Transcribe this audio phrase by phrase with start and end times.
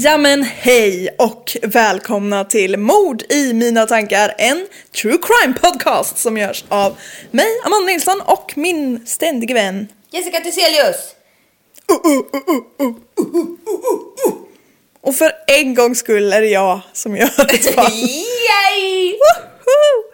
[0.00, 4.66] Ja men hej och välkomna till Mord i mina tankar, en
[5.02, 6.98] true crime podcast som görs av
[7.30, 9.88] mig, Amanda Nilsson och min ständige vän.
[10.10, 10.96] Jessica Thyselius!
[15.00, 17.76] Och för en gångs skull är det jag som gör det.
[17.92, 19.12] Yay!
[19.12, 20.12] Woho!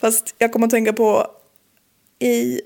[0.00, 1.26] Fast jag kommer att tänka på
[2.18, 2.60] i...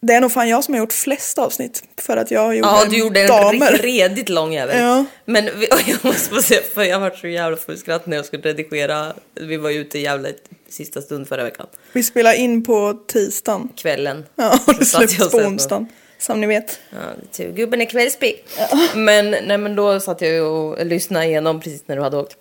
[0.00, 2.84] Det är nog fan jag som har gjort flest avsnitt för att jag gjorde Ja,
[2.90, 3.78] du gjorde en damer.
[3.78, 4.78] redigt lång jävel.
[4.78, 5.04] Ja.
[5.24, 5.44] Men
[5.86, 9.12] jag måste bara säga, för jag var så jävla full skratt när jag skulle redigera.
[9.34, 10.28] Vi var ute jävla
[10.68, 11.66] sista stund förra veckan.
[11.92, 13.68] Vi spelar in på tisdagen.
[13.76, 14.24] Kvällen.
[14.34, 15.86] Ja, och det och på onsdagen.
[16.18, 16.78] Som ni vet.
[16.90, 16.98] Ja,
[17.32, 18.44] tur gubben är kvällspigg.
[18.94, 22.36] Men, nej, men då satt jag och lyssnade igenom precis när du hade åkt.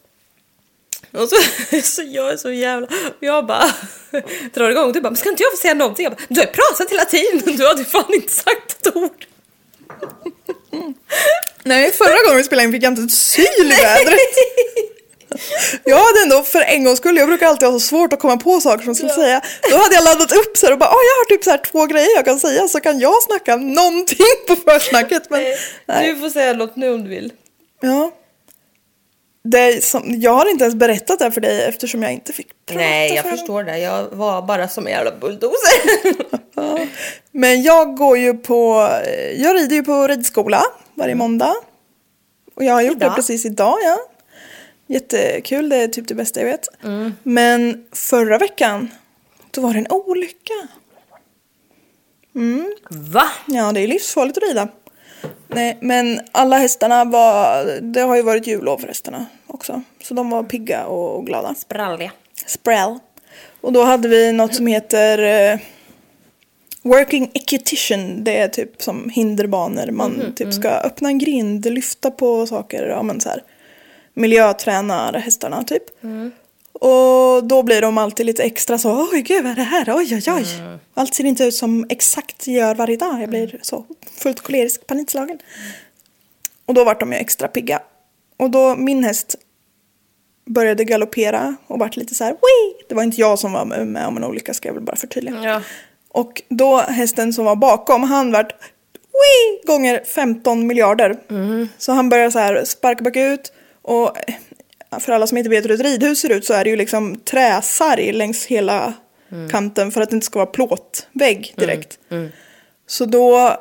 [1.14, 1.36] Och så,
[1.84, 2.88] så jag är så jävla...
[3.20, 3.66] Jag bara
[4.54, 4.92] drar igång.
[4.92, 6.04] Du bara, men ska inte jag få säga någonting?
[6.04, 7.58] Jag bara, du har ju pratat hela tiden.
[7.58, 9.26] Du hade ju fan inte sagt ett ord.
[11.64, 14.20] Nej, förra gången vi spelade in fick jag inte ett syl i vädret.
[15.84, 18.38] Jag hade ändå för en gångs skull, jag brukar alltid ha så svårt att komma
[18.38, 19.42] på saker som jag skulle säga.
[19.72, 21.86] Då hade jag laddat upp så här och bara, "Åh, jag har typ så två
[21.86, 25.24] grejer jag kan säga så kan jag snacka någonting på försnacket.
[25.30, 25.44] Men
[25.86, 26.14] nej.
[26.14, 27.32] Du får säga något nu om du vill.
[27.82, 28.12] Ja.
[29.52, 32.48] Det som, jag har inte ens berättat det här för dig eftersom jag inte fick
[32.66, 33.78] prata Nej, jag för en- förstår det.
[33.80, 35.58] Jag var bara som en jävla bulldozer.
[37.32, 38.90] Men jag går ju på,
[39.36, 40.64] jag rider ju på ridskola
[40.96, 41.54] varje måndag.
[42.56, 43.16] Och jag har gjort det Idag?
[43.16, 43.98] precis idag, ja.
[44.88, 46.68] Jättekul, det är typ det bästa jag vet.
[47.24, 48.90] Men förra veckan,
[49.52, 50.54] då var det en olycka.
[52.90, 53.24] Va?
[53.48, 54.68] Ja, det är livsfarligt att rida.
[55.48, 59.82] Nej, men alla hästarna var, det har ju varit jullov för hästarna också.
[60.04, 61.56] Så de var pigga och, och glada.
[61.56, 62.12] Spralliga.
[62.46, 63.00] Sprell.
[63.62, 65.20] Och då hade vi något som heter
[65.54, 65.60] eh,
[66.82, 68.24] Working Equitation.
[68.24, 69.92] Det är typ som hinderbanor.
[69.92, 72.88] Man typ ska öppna en grind, lyfta på saker.
[72.88, 73.44] Ja, men så här.
[74.14, 75.84] Miljötränar hästarna typ.
[76.74, 80.16] Och då blir de alltid lite extra så, oj gud vad är det här, oj
[80.16, 80.46] oj oj.
[80.94, 83.22] Allt ser inte ut som exakt gör varje dag.
[83.22, 83.86] Jag blir så
[84.18, 85.40] fullt kolerisk, panikslagen.
[86.66, 87.82] Och då vart de ju extra pigga.
[88.38, 89.36] Och då min häst
[90.46, 92.86] började galoppera och vart lite så här, Wii!
[92.90, 95.44] Det var inte jag som var med, om en olycka ska jag väl bara förtydliga.
[95.44, 95.62] Ja.
[96.10, 98.52] Och då hästen som var bakom, han vart
[98.94, 99.62] Wii!
[99.68, 101.18] gånger 15 miljarder.
[101.78, 105.72] Så han började så här sparka bakut och eh, för alla som inte vet hur
[105.72, 108.94] ett ridhus ser ut så är det ju liksom träsarg längs hela
[109.52, 112.00] kanten för att det inte ska vara plåtvägg direkt.
[112.88, 113.58] Så då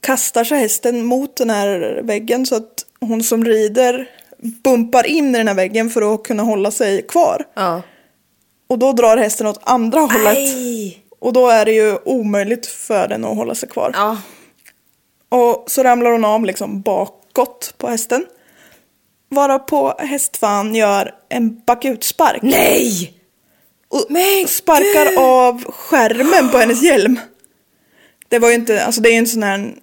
[0.00, 5.38] kastar sig hästen mot den här väggen så att hon som rider bumpar in i
[5.38, 7.44] den här väggen för att kunna hålla sig kvar.
[7.54, 7.82] Ja.
[8.68, 10.36] Och då drar hästen åt andra hållet.
[10.36, 11.02] Aj.
[11.18, 13.90] Och då är det ju omöjligt för den att hålla sig kvar.
[13.94, 14.18] Ja.
[15.28, 18.26] Och så ramlar hon av liksom bakåt på hästen.
[19.28, 22.42] Varpå hästfan gör en bakutspark.
[22.42, 23.12] Nej!
[23.88, 24.06] Och
[24.48, 27.20] sparkar av skärmen på hennes hjälm.
[28.28, 29.74] Det var ju inte, alltså det är ju en sån här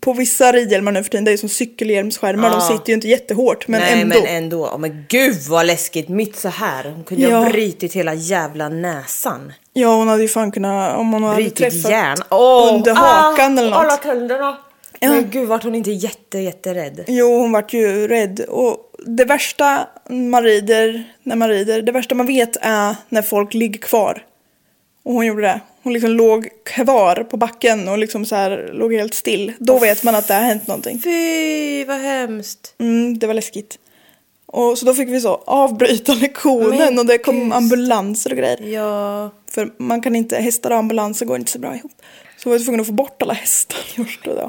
[0.00, 3.68] på vissa ridhjälmar nu för tiden, det är som cykelhjälmsskärmar, de sitter ju inte jättehårt
[3.68, 4.20] men Nej ändå.
[4.20, 4.66] men ändå.
[4.66, 6.08] Oh, men gud vad läskigt.
[6.08, 6.84] Mitt så här.
[6.84, 7.36] Hon kunde ju Ja.
[7.38, 9.52] ha brutit hela jävla näsan.
[9.72, 12.24] Ja hon hade ju fan kunnat, om hon hade Brutit träffat hjärnan.
[12.30, 13.78] Åh, under hakan ah, eller något.
[13.78, 14.56] Alla tänderna.
[15.00, 15.08] Ja.
[15.08, 17.04] Men gud vart hon inte jätte jätterädd.
[17.06, 18.40] Jo, hon vart ju rädd.
[18.40, 18.76] Och
[19.06, 23.78] det värsta man rider, när man rider, det värsta man vet är när folk ligger
[23.80, 24.22] kvar.
[25.06, 25.60] Och hon gjorde det.
[25.82, 29.52] Hon liksom låg kvar på backen och liksom så här låg helt still.
[29.58, 31.00] Då vet man att det har hänt någonting.
[31.04, 32.74] Fy vad hemskt.
[32.78, 33.78] Mm, det var läskigt.
[34.46, 37.52] Och så då fick vi så avbryta lektionen Men och det kom gud.
[37.52, 38.62] ambulanser och grejer.
[38.62, 39.30] Ja.
[39.50, 41.92] För man kan inte, hästar och ambulanser går inte så bra ihop.
[42.38, 44.48] Så var vi tvungna att få bort alla hästar först då.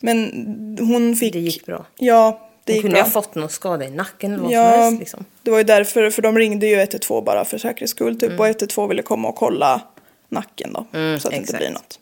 [0.00, 1.32] Men hon fick...
[1.32, 1.86] Det gick bra.
[1.98, 3.02] Ja, det kunde bra.
[3.02, 5.24] ha fått någon skada i nacken eller vad som Ja, helst liksom.
[5.42, 8.28] det var ju därför, för de ringde ju 112 bara för säkerhets skull typ.
[8.28, 8.40] Mm.
[8.40, 9.80] Och 112 ville komma och kolla
[10.28, 10.86] nacken då.
[10.92, 11.58] så att det inte exakt.
[11.58, 12.00] blir något.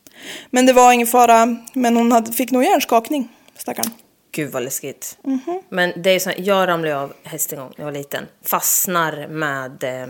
[0.51, 3.91] Men det var ingen fara, men hon hade, fick nog hjärnskakning, stackarn.
[4.33, 5.19] Gud vad läskigt.
[5.25, 5.63] Mhm.
[5.69, 8.25] Men det är så, jag ramlade ju av häst en gång när jag var liten.
[8.45, 10.09] Fastnar med eh,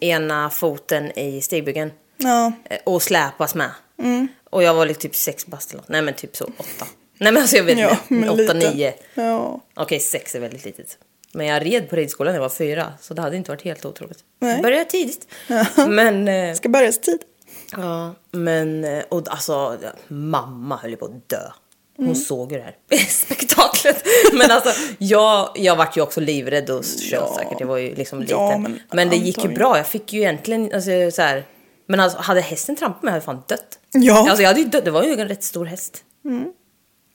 [0.00, 1.90] ena foten i stigbyggen.
[2.16, 3.70] Ja, Eh, Och släpas med.
[4.02, 4.28] Mm.
[4.50, 5.74] Och jag var typ sex bast.
[5.86, 6.86] Nej men typ så åtta.
[7.18, 8.30] Nej men alltså jag vet ja inte.
[8.30, 8.94] Åtta, nio.
[9.14, 9.60] Ja.
[9.74, 10.98] Okej sex är väldigt litet.
[11.32, 12.92] Men jag red på ridskolan när jag var fyra.
[13.00, 14.18] Så det hade inte varit helt otroligt.
[14.40, 14.62] Nej.
[14.62, 15.28] Började tidigt.
[15.88, 16.28] Men...
[16.28, 17.18] Eh, Ska börja tid.
[17.72, 19.76] Ja, men eh, och alltså
[20.08, 21.40] mamma höll ju på att dö.
[21.96, 22.16] Hon Mm.
[22.16, 22.76] såg ju det här
[23.08, 24.04] spektaklet.
[24.32, 27.56] Men alltså jag, jag vart ju också livrädd och köldsäker.
[27.60, 28.36] Jag var ju liksom liten.
[28.38, 29.76] Ja, men men det gick ju bra.
[29.76, 31.44] Jag fick ju egentligen alltså, så här.
[31.88, 33.78] Men alltså hade hästen trampat mig hade jag fan dött.
[33.92, 34.18] Ja.
[34.28, 34.84] Alltså jag hade ju dött.
[34.84, 36.04] Det var ju en rätt stor häst.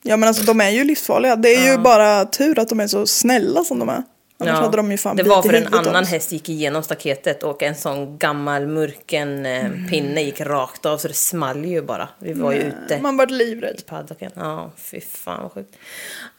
[0.02, 1.36] Ja men alltså de är ju livsfarliga.
[1.36, 4.04] Det är ju bara tur att de är så snälla som de är.
[4.38, 6.10] Annars hade de ju fan det var för en annan oss.
[6.10, 9.88] häst gick igenom staketet och en sån gammal murken eh, Mm.
[9.90, 12.10] pinne gick rakt av så det small ju bara.
[12.20, 13.00] Vi var ju ute.
[13.02, 13.76] Man vart livrädd.
[13.80, 14.32] i paddocken.
[14.36, 15.76] Ja, fy fan vad sjukt.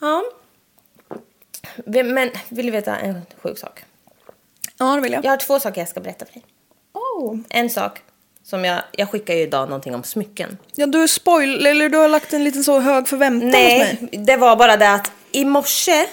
[0.01, 0.23] Ja.
[2.05, 3.85] Men vill du veta en sjuk sak?
[4.79, 5.25] Ja det vill jag.
[5.25, 6.45] Jag har två saker jag ska berätta för dig.
[6.93, 7.39] Oh.
[7.51, 8.01] En sak
[8.45, 10.59] som jag, jag skickar ju idag någonting om smycken.
[10.75, 14.25] Ja du spoil, eller du har lagt en liten så hög förväntan hos Nej, mig.
[14.25, 16.07] det var bara det att i morse,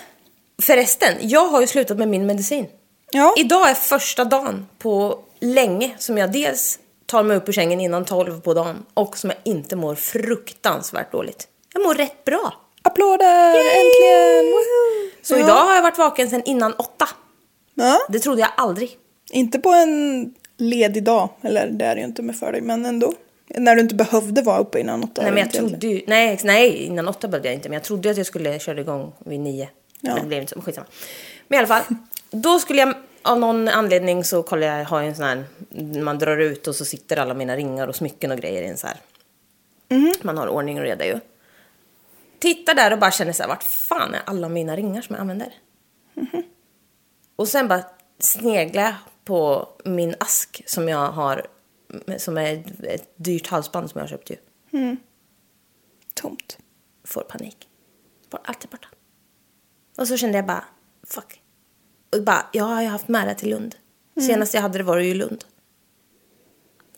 [0.62, 2.68] förresten, jag har ju slutat med min medicin.
[3.12, 3.34] Ja.
[3.38, 8.06] Idag är första dagen på länge som jag dels tar mig upp ur sängen innan
[8.06, 11.48] 12 på dagen och som jag inte mår fruktansvärt dåligt.
[11.74, 12.54] Jag mår rätt bra.
[12.82, 13.50] Applåder!
[13.56, 14.46] Äntligen!
[14.46, 15.12] Woohoo!
[15.22, 15.40] Så ja.
[15.40, 17.10] idag har jag varit vaken sedan innan åtta.
[17.74, 18.00] Ja.
[18.10, 18.98] Det trodde jag aldrig.
[19.32, 22.86] Inte på en ledig dag, eller det är det ju inte med för dig, men
[22.86, 23.14] ändå.
[23.48, 25.22] När du inte behövde vara uppe innan åtta.
[25.22, 28.10] Nej, men jag trodde ju, nej, nej, innan åtta behövde jag inte, men jag trodde
[28.12, 29.70] att jag skulle köra igång vid nio.
[30.02, 30.14] Ja.
[30.14, 30.88] Men det blev inte så, skitsamma.
[31.48, 31.96] Men i alla fall,
[32.32, 35.44] då skulle jag, av någon anledning så kollar jag, har jag en sån här,
[36.04, 38.78] man drar ut och så sitter alla mina ringar och smycken och grejer i en
[38.78, 38.98] så här.
[39.90, 40.14] Mhm.
[40.22, 41.20] Man har ordning och reda ju.
[42.40, 45.22] Tittar där och bara känner så här, vart fan är alla mina ringar som jag
[45.22, 45.54] använder?
[46.14, 46.44] Mhm.
[47.36, 47.84] Och sen bara
[48.20, 48.94] sneglar jag
[49.30, 51.48] på min ask som jag har,
[52.18, 54.36] som är ett, dyrt halsband som jag har köpt ju.
[56.14, 56.58] Tomt.
[57.04, 57.68] får panik.
[58.44, 58.88] Allt är borta.
[59.98, 60.66] Och så kände jag bara,
[61.08, 61.42] fuck.
[62.12, 63.76] Och bara, jag har ju haft med det till Lund.
[64.28, 65.46] Senast jag hade det var det ju Lund.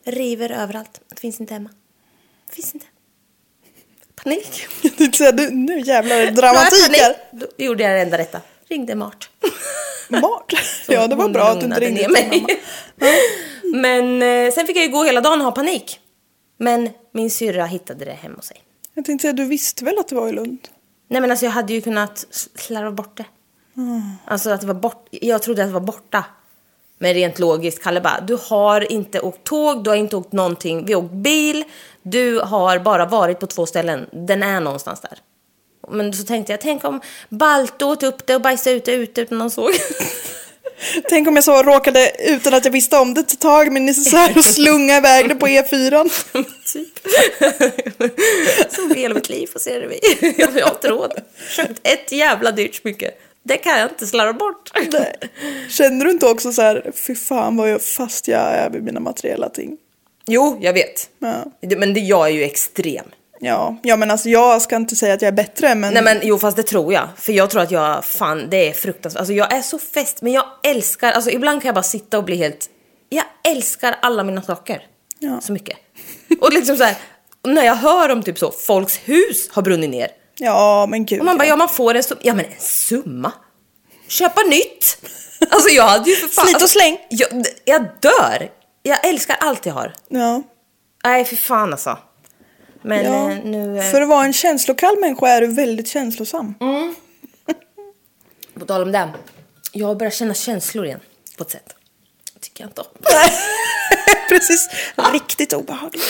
[0.04, 1.02] River överallt.
[1.10, 1.70] Det finns inte hemma.
[2.48, 2.86] Det finns inte.
[4.16, 4.68] Panik.
[5.52, 7.16] Nu jävlar är det dramatik här.
[7.32, 8.42] Då gjorde jag det enda rätta.
[8.68, 9.30] Ringde Mart.
[10.12, 10.52] Mart.
[10.86, 12.30] Så Ja, det var bra att du inte ringde ner mig.
[12.32, 12.48] mamma.
[13.82, 16.00] Men eh, sen fick jag ju gå hela dagen och ha panik.
[16.58, 18.64] Men min syrra hittade det hemma hos sig.
[18.94, 20.68] Jag tänkte säga, du visste väl att det var i Lund?
[21.08, 22.26] Nej men alltså jag hade ju kunnat
[22.56, 23.26] slarva bort det.
[24.26, 25.08] Alltså att det var bort.
[25.12, 26.26] Jag trodde att det var borta.
[26.98, 30.86] Men rent logiskt, Kalle bara, du har inte åkt tåg, du har inte åkt någonting,
[30.86, 31.64] vi har åkt bil,
[32.02, 35.20] du har bara varit på två ställen, den är någonstans där.
[35.88, 39.22] Men så tänkte jag, tänk om Balto åt upp det och bajsade ut det ute
[39.22, 39.72] utan någon såg.
[41.10, 44.38] Tänk om jag så råkade, utan att jag visste om det, ta tag min necessär
[44.38, 46.10] och slunga iväg det på E E4.
[46.74, 47.00] typ.
[48.76, 50.00] Såg hela mitt liv och ser det vi.
[50.38, 51.14] Jag har inte råd.
[51.50, 53.12] Köpt ett jävla dyrt smycke.
[53.44, 54.72] Det kan jag inte slarva bort.
[54.92, 55.16] Nej.
[55.70, 59.00] Känner du inte också så här, fy fan vad jag fast jag är vid mina
[59.00, 59.78] materiella ting?
[60.28, 61.10] Jo, jag vet.
[61.20, 61.46] Ja.
[61.78, 63.06] Men det, jag är ju extrem.
[63.44, 66.20] Ja, ja men alltså jag ska inte säga att jag är bättre men, Nej men
[66.24, 67.08] jo fast det tror jag.
[67.18, 69.20] För jag tror att jag, fan det är fruktansvärt.
[69.20, 72.24] Alltså jag är så fäst men jag älskar, alltså ibland kan jag bara sitta och
[72.24, 72.70] bli helt,
[73.10, 74.82] jag älskar alla mina saker.
[75.20, 75.42] Ja.
[75.42, 75.78] Så mycket.
[76.42, 76.96] Och liksom så här,
[77.48, 80.08] när jag hör om typ så, folks hus har brunnit ner.
[80.38, 81.20] ja men gud.
[81.20, 81.50] Och man bara, ja.
[81.50, 83.32] ja man får en summa, ja men en summa?
[84.08, 84.98] Köpa nytt!
[85.50, 86.46] Alltså jag hade ju för fan...
[86.46, 86.98] Slit och alltså, släng.
[87.10, 87.30] Jag,
[87.66, 88.50] jag dör!
[88.84, 89.94] Jag älskar allt jag har.
[90.10, 90.44] ja.
[91.04, 91.98] Nej för fan alltså.
[92.82, 93.32] Men Ja.
[93.32, 96.54] eh, nu, eh, För att vara en känslokall människa är du väldigt känslosam.
[98.60, 99.10] på tal om det.
[99.72, 101.00] Jag har börjat känna känslor igen.
[101.38, 101.74] På ett sätt.
[102.42, 102.88] Tycker jag inte om.
[104.30, 104.70] Precis.
[105.14, 106.04] Riktigt obehagligt.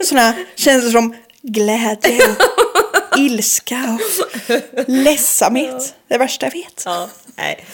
[0.00, 2.18] Sådana känslor som glädje
[3.12, 5.94] och ilska och ledsamhet.
[6.08, 6.82] Det värsta jag vet.
[6.84, 7.64] Ja, nej.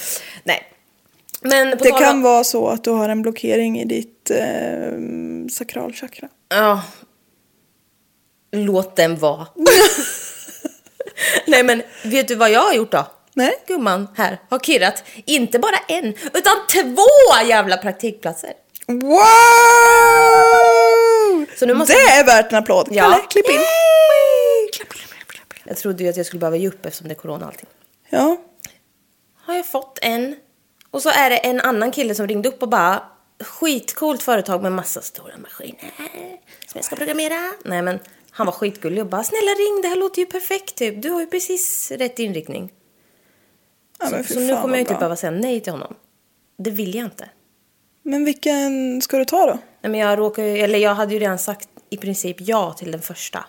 [0.45, 0.63] Nej.
[1.41, 4.93] Men Det kan vara så att du har en blockering i ditt eh,
[5.53, 6.29] sakralchakra.
[6.49, 6.83] Ja.
[8.53, 9.47] Låt den vara.
[11.47, 13.07] Nej men vet du vad jag har gjort då?
[13.35, 13.53] Nej.
[13.67, 17.07] Gumman här har kirrat inte bara en utan två
[17.47, 18.53] jävla praktikplatser.
[18.87, 18.97] Wow!
[21.59, 22.89] Så nu måste Det är värt en applåd.
[22.91, 23.03] Ja.
[23.03, 23.61] Kalle, klipp in.
[25.65, 27.69] Jag trodde ju att jag skulle behöva ge upp eftersom det är corona och allting.
[28.11, 28.37] Ja.
[29.45, 30.37] Har jag fått en.
[30.91, 33.03] Och så är det en annan kille som ringde upp och bara
[33.41, 35.91] skitcoolt företag med massa stora maskiner
[36.67, 37.53] som jag ska programmera.
[37.65, 37.99] Nej men
[38.33, 41.03] han var skitgullig och bara snälla ring det här låter ju perfekt typ.
[41.03, 42.73] Du har ju precis rätt inriktning.
[44.01, 45.95] ja så så nu kommer jag ju typ behöva säga nej till honom.
[46.59, 47.29] Det vill jag inte.
[48.03, 49.59] Men vilken ska du ta då?
[49.81, 53.03] Nej, men jag råkar eller jag hade ju redan sagt i princip ja till den
[53.03, 53.45] första.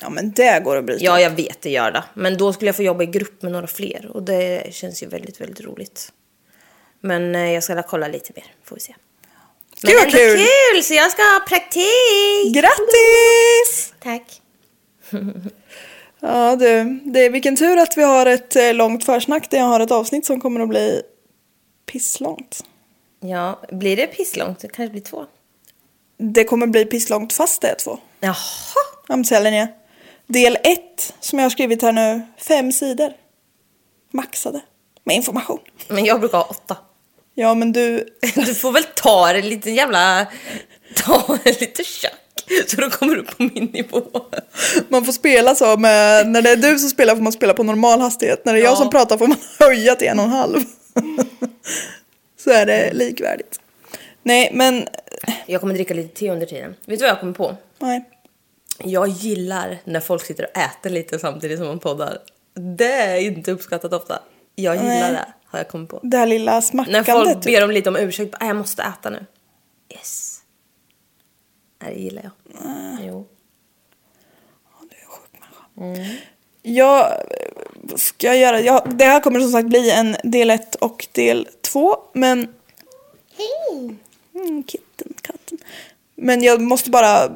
[0.00, 1.04] Ja men det går att bryta.
[1.04, 2.04] Ja, jag vet det gör det.
[2.14, 5.06] Men då skulle jag få jobba i grupp med några fler och det känns ju
[5.06, 6.12] väldigt, väldigt roligt.
[7.00, 8.94] Men eh, jag ska la kolla lite mer, får vi se.
[9.82, 10.38] Gud, vad ändå kul!
[10.38, 10.82] kul!
[10.82, 12.54] Så jag ska ha praktik!
[12.54, 13.94] Grattis!
[14.02, 14.42] Tack.
[16.22, 19.64] Ja du, det är vilken tur att vi har ett eh, långt försnack där jag
[19.64, 21.02] har ett avsnitt som kommer att bli
[21.86, 22.64] pisslångt.
[23.20, 24.60] Ja, blir det pisslångt?
[24.60, 25.26] Det kanske blir två.
[26.16, 27.98] Det kommer bli pisslångt fast det är två.
[28.20, 28.34] Jaha!
[29.08, 29.66] I'm telling you.
[30.26, 33.12] Del ett som jag har skrivit här nu, fem sidor.
[34.10, 34.60] Maxade.
[35.04, 35.58] Med information.
[35.88, 36.76] Men jag brukar ha åtta.
[37.40, 40.26] Ja men du, Du får väl ta det lite jävla...
[40.96, 42.12] Ta en lite tjack.
[42.68, 44.02] Så då kommer du på min nivå.
[44.88, 47.62] man får spela så med, när det är du som spelar får man spela på
[47.62, 48.44] normal hastighet.
[48.44, 48.76] När det är jag Ja.
[48.76, 50.58] som pratar får man höja till en och en halv.
[52.44, 53.60] så är det likvärdigt.
[54.22, 54.86] Nej men,
[55.46, 56.74] Jag kommer dricka lite te under tiden.
[56.86, 57.56] Vet du vad jag kommer på?
[57.78, 58.04] nej.
[58.84, 62.18] Jag gillar när folk sitter och äter lite samtidigt som man poddar.
[62.76, 64.18] Det är inte uppskattat ofta.
[64.54, 65.12] Jag gillar Nej.
[65.12, 66.00] det, har jag kommit på.
[66.02, 67.06] Det här lilla När smackandet.
[67.06, 67.44] folk typ.
[67.44, 69.26] ber om lite om ursäkt, "Ah, jag måste äta nu.
[69.94, 70.40] Yes.
[71.82, 72.32] Nej, det gillar jag.
[73.06, 73.26] Jo.
[76.62, 77.12] Jag
[77.96, 81.48] ska jag göra, jag, det här kommer som sagt bli en del 1 och del
[81.72, 82.48] 2 men...
[83.38, 83.96] Hej!
[84.34, 85.58] Mm, kitten, katten.
[86.14, 87.30] Men jag måste bara eh,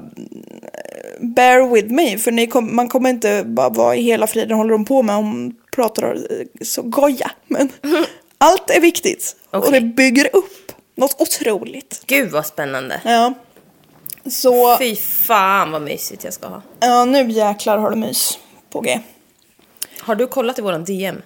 [1.21, 4.73] bear with me för ni kom, man kommer inte bara vara i hela friden håller
[4.73, 7.31] de på med om pratar eh, så goja.
[7.47, 7.73] Men
[8.38, 9.81] allt är viktigt och Okej.
[9.81, 12.02] det bygger upp något otroligt.
[12.07, 13.00] Gud vad spännande.
[13.04, 13.35] Ja.
[14.31, 16.62] Så, Fy fan vad mysigt jag ska ha.
[16.81, 18.38] ja nu jäklar har du mys
[18.71, 19.00] på G.
[20.00, 21.23] Har du kollat i våran DM?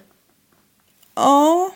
[1.15, 1.71] Ja,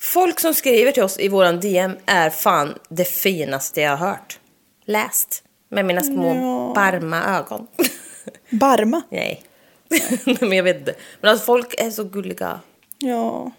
[0.00, 4.38] Folk som skriver till oss i våran DM är fan det finaste jag har hört.
[4.84, 5.42] Läst.
[5.68, 7.66] Med mina små varma ögon.
[8.50, 9.02] Barma.
[9.10, 9.42] Nej.
[10.40, 10.94] Men jag vet inte.
[11.20, 12.60] Men alltså folk är så gulliga.
[12.98, 13.50] Ja.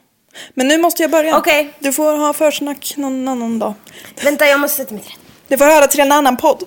[0.53, 1.37] Men nu måste jag börja.
[1.37, 1.73] Okej.
[1.79, 3.73] Du får ha försnack någon annan dag.
[4.23, 5.15] Vänta, jag måste sätta mig till
[5.47, 6.63] Du får höra till en annan podd.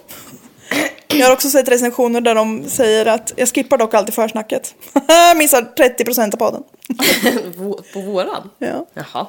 [1.06, 4.74] Jag har också sett recensioner där de säger att jag skippar dock alltid försnacket.
[5.36, 6.62] Missar 30% av podden.
[7.92, 8.50] På våran?
[8.58, 8.86] Ja.
[8.94, 9.26] Jaha.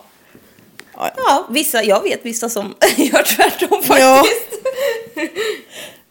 [0.97, 1.11] Ja.
[1.17, 4.49] Ja, vissa, jag vet vissa som gör tvärtom faktiskt.
[5.15, 5.23] Ja.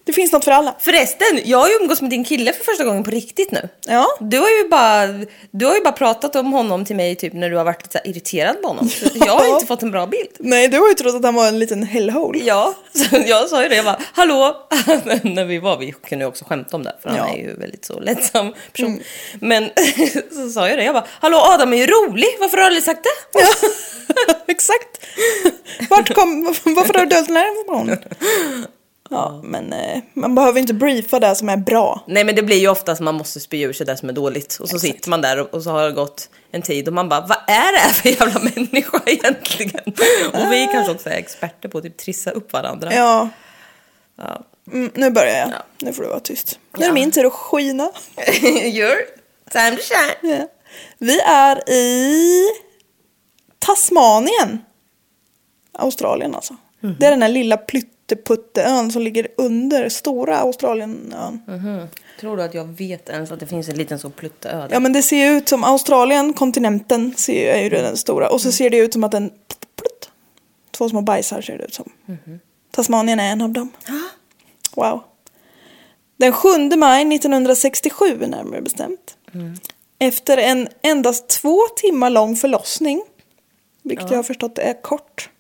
[0.07, 0.75] Det finns något för alla.
[0.79, 3.69] Förresten, jag har ju umgås med din kille för första gången på riktigt nu.
[3.87, 4.07] Ja.
[4.21, 5.07] Du har ju bara,
[5.51, 8.01] du har ju bara pratat om honom till mig typ när du har varit lite
[8.05, 8.89] irriterad på honom.
[8.89, 10.29] Så jag har inte fått en bra bild.
[10.39, 12.39] Nej, du har ju trott att han var en liten hellhole.
[12.45, 13.75] Ja, så jag sa ju det.
[13.77, 14.57] Jag bara, hallå!
[15.23, 17.29] när vi var, vi kunde ju också skämta om det, för han Ja.
[17.35, 19.03] är ju väldigt så lättsam person.
[19.41, 19.71] Men
[20.33, 22.85] så sa jag det, jag bara, hallå Adam är ju rolig, varför har du aldrig
[22.85, 23.39] sagt det?
[23.41, 23.69] Ja.
[24.47, 25.07] Exakt.
[25.91, 27.99] Vart kom, varför har du dolt den här informationen?
[29.11, 32.05] Ja, men eh, man behöver inte briefa det som är bra.
[32.07, 34.13] Nej men det blir ju ofta som man måste spy ur sig det som är
[34.13, 34.59] dåligt.
[34.61, 37.09] Och så sitter man där och, och så har det gått en tid och man
[37.09, 39.93] bara, vad är det här för jävla människa egentligen?
[40.33, 42.95] Och vi kanske också är experter på att typ trissa upp varandra.
[42.95, 43.29] Ja,
[44.17, 44.43] Ja.
[44.73, 45.49] mm, nu börjar jag.
[45.49, 45.65] Ja.
[45.79, 46.59] Nu får du vara tyst.
[46.79, 47.91] Nu är det min tur att skina.
[48.65, 48.95] Your
[49.51, 50.31] time to shine.
[50.39, 50.49] Ja.
[50.99, 52.43] Vi är i
[53.59, 54.65] Tasmanien.
[55.79, 56.57] Australien alltså.
[56.81, 56.97] Mhm.
[57.01, 57.57] Det är den här lilla
[58.07, 61.41] pytteputteön som ligger under stora Australienön.
[62.21, 64.69] Tror du att jag vet ens att det finns en liten så plutteö?
[64.71, 68.29] Ja men det ser ju ut som Australien, kontinenten ser, är ju den stora.
[68.29, 69.31] Och så ser det ut som att en
[69.77, 70.11] plutt,
[70.71, 71.91] två små bajsar ser det ut som.
[72.71, 73.73] Tasmanien är en av dem.
[74.75, 75.03] Wow.
[76.17, 79.17] Den 7 maj 1967 närmare bestämt.
[79.99, 83.03] Efter en endast två timmar lång förlossning.
[83.83, 85.31] Vilket jag har förstått är kort.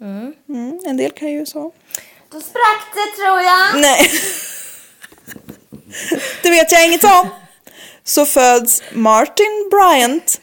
[0.00, 1.72] Mm, en del kan ju så.
[2.30, 3.80] Då sprack det tror jag.
[3.80, 4.10] Nej.
[6.42, 7.28] det vet jag inget om.
[8.04, 10.40] Så föds Martin Bryant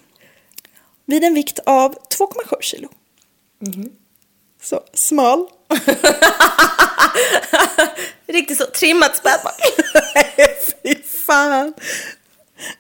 [1.06, 2.90] vid en vikt av 2,7 kilo.
[4.62, 5.48] Så smal.
[8.28, 9.54] Riktigt så trimmat spädbarn.
[10.84, 10.96] Fy
[11.26, 11.74] fan.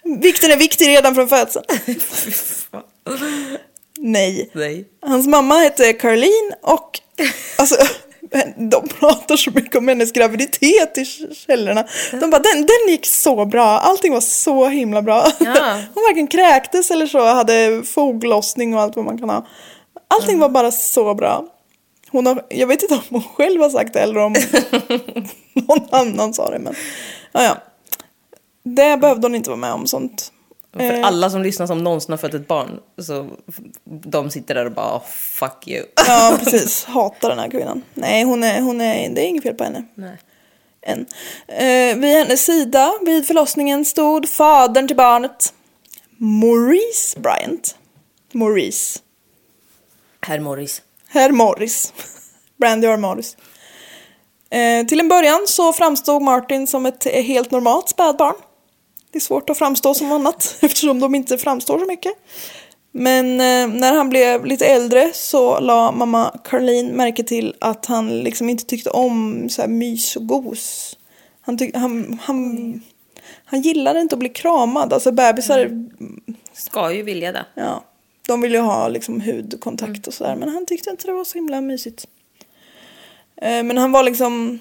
[0.03, 1.65] Vikten är viktig redan från födseln.
[4.00, 4.50] Nej.
[4.53, 4.85] Nej.
[5.01, 7.00] Hans mamma hette Caroline och
[7.57, 7.75] alltså,
[8.55, 11.85] de pratar så mycket om hennes graviditet i källorna.
[12.12, 15.27] De bara, den, den gick så bra, allting var så himla bra.
[15.39, 15.53] Ja.
[15.93, 19.47] Hon varken kräktes eller så, hade foglossning och allt vad man kan ha.
[20.07, 21.45] Allting var bara så bra.
[22.12, 24.35] Hon har, jag vet inte om hon själv har sagt det eller om
[25.53, 26.59] någon annan sa det.
[26.59, 26.75] Men,
[27.31, 27.57] ja, ja.
[28.63, 30.32] Det behövde hon inte vara med om sånt.
[30.74, 33.30] För Eh, alla som lyssnar som någonsin har fött ett barn, så
[33.86, 35.86] de sitter där och bara oh, fuck you.
[36.08, 36.86] Ja, precis.
[36.86, 37.84] Hatar den här kvinnan.
[37.94, 39.84] Nej, hon är, hon är, det är inget fel på henne.
[39.96, 40.18] Nej.
[40.82, 41.06] Än.
[41.48, 45.53] Eh, vid hennes sida, vid förlossningen, stod fadern till barnet.
[46.18, 47.75] Maurice Bryant.
[48.32, 49.00] Maurice.
[50.22, 50.82] Herr Morris.
[51.08, 51.94] Herr Morris.
[52.60, 52.98] Brandy R.
[52.98, 53.38] Morris.
[54.50, 58.36] Eh, till en början så framstod Martin som ett helt normalt spädbarn.
[59.13, 62.13] Det är svårt att framstå som annat eftersom de inte framstår så mycket.
[62.91, 68.20] Men eh, när han blev lite äldre så la mamma Caroline märke till att han
[68.20, 70.98] liksom inte tyckte om så här mys och gos.
[71.41, 72.82] Han, tyck, han, han,
[73.46, 74.93] han gillade inte att bli kramad.
[74.93, 75.88] Alltså bebisar,
[76.53, 77.46] Ska ju vilja det.
[77.55, 77.84] ja,
[78.27, 80.36] de vill ju ha liksom hudkontakt och sådär.
[80.36, 82.08] Men han tyckte inte det var så himla mysigt.
[83.41, 84.60] Eh, Men han var liksom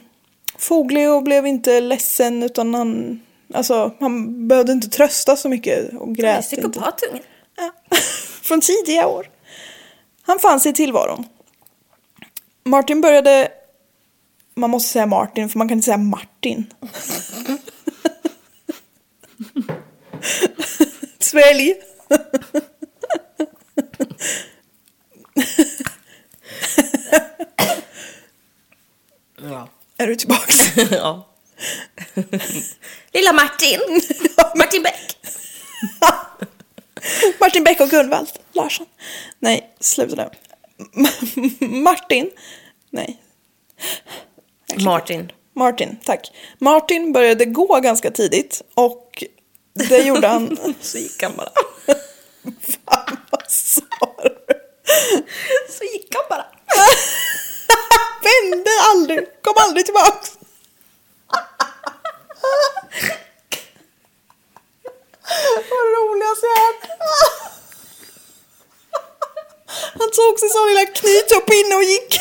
[0.59, 3.21] foglig och blev inte ledsen utan han,
[3.55, 6.63] alltså, han behövde inte trösta så mycket och grät inte.
[6.63, 7.23] Psykopatungen.
[7.57, 7.73] Ja.
[8.43, 9.31] Från tidiga år.
[10.23, 11.25] Han fann sig i tillvaron.
[12.65, 13.49] Martin började...
[14.55, 16.67] Man måste säga Martin för man kan inte säga Martin.
[21.19, 21.75] Svälj.
[29.43, 29.69] Ja.
[29.97, 30.77] Är du tillbaks?
[30.91, 31.32] ja.
[33.13, 33.81] Lilla Martin.
[34.57, 35.17] Martin Beck.
[37.41, 38.87] Martin Beck och Gunvald Larsson.
[39.39, 40.31] Nej, sluta nu.
[41.67, 42.31] Martin.
[42.91, 43.23] Nej.
[44.85, 45.33] Martin.
[45.55, 46.33] Martin, tack.
[46.59, 49.25] Martin började gå ganska tidigt och
[49.75, 50.75] det gjorde han...
[50.81, 51.51] Så gick han bara.
[52.85, 53.83] Fan, vad sa
[54.23, 54.37] du?
[55.69, 56.47] Så gick han bara.
[58.23, 60.39] Vände aldrig, kom aldrig tillbaks.
[65.71, 66.83] Vad roligast jag hört.
[69.99, 70.11] Han
[70.73, 72.21] lilla knyttuppinne och gick.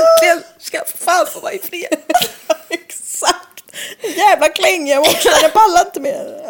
[0.00, 1.98] Äntligen ska jag fan få vara i fred.
[2.68, 3.64] Exakt.
[4.16, 6.42] Jävla klänga också, jag pallar inte mer.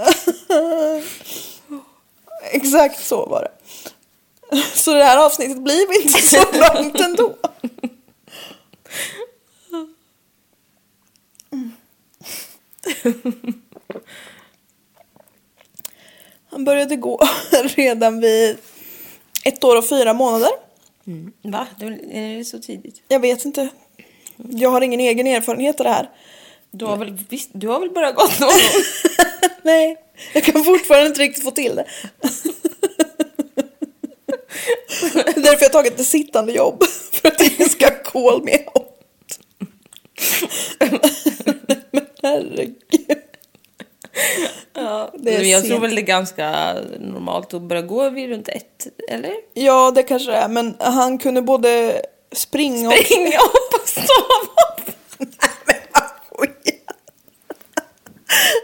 [2.42, 3.52] Exakt så var det.
[4.74, 7.36] Så det här avsnittet blir inte så långt ändå.
[16.52, 17.20] Han började gå
[17.64, 18.56] redan vid
[19.44, 20.50] ett år och fyra månader.
[21.42, 21.66] Va?
[21.78, 23.02] Det är det så tidigt?
[23.08, 23.68] Jag vet inte.
[24.36, 26.10] Jag har ingen egen erfarenhet av det här.
[26.70, 28.58] Du har väl, visst, du har väl börjat gått någon gång?
[29.62, 29.96] Nej,
[30.32, 31.84] jag kan fortfarande inte riktigt få till det.
[35.14, 36.84] Det är därför jag har tagit ett sittande jobb.
[37.12, 39.38] För att ingen ska call me out.
[41.90, 43.21] Men herregud.
[44.74, 45.82] Ja, Det är men jag tror sent.
[45.82, 49.32] väl det är ganska normalt att börja gå vid runt ett, eller?
[49.54, 50.48] Ja, det kanske det är.
[50.48, 52.94] Men han kunde både springa och...
[52.94, 53.88] Springa upp och
[55.18, 56.84] men vad skit.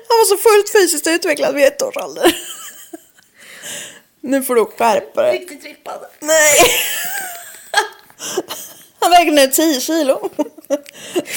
[0.09, 2.37] Han var så fullt fysiskt utvecklad vid ett års ålder.
[4.21, 5.39] Nu får du skärpa dig.
[5.39, 5.99] Riktigt trippad.
[6.21, 6.55] Nej.
[9.01, 10.31] Han väger nu 10 kilo.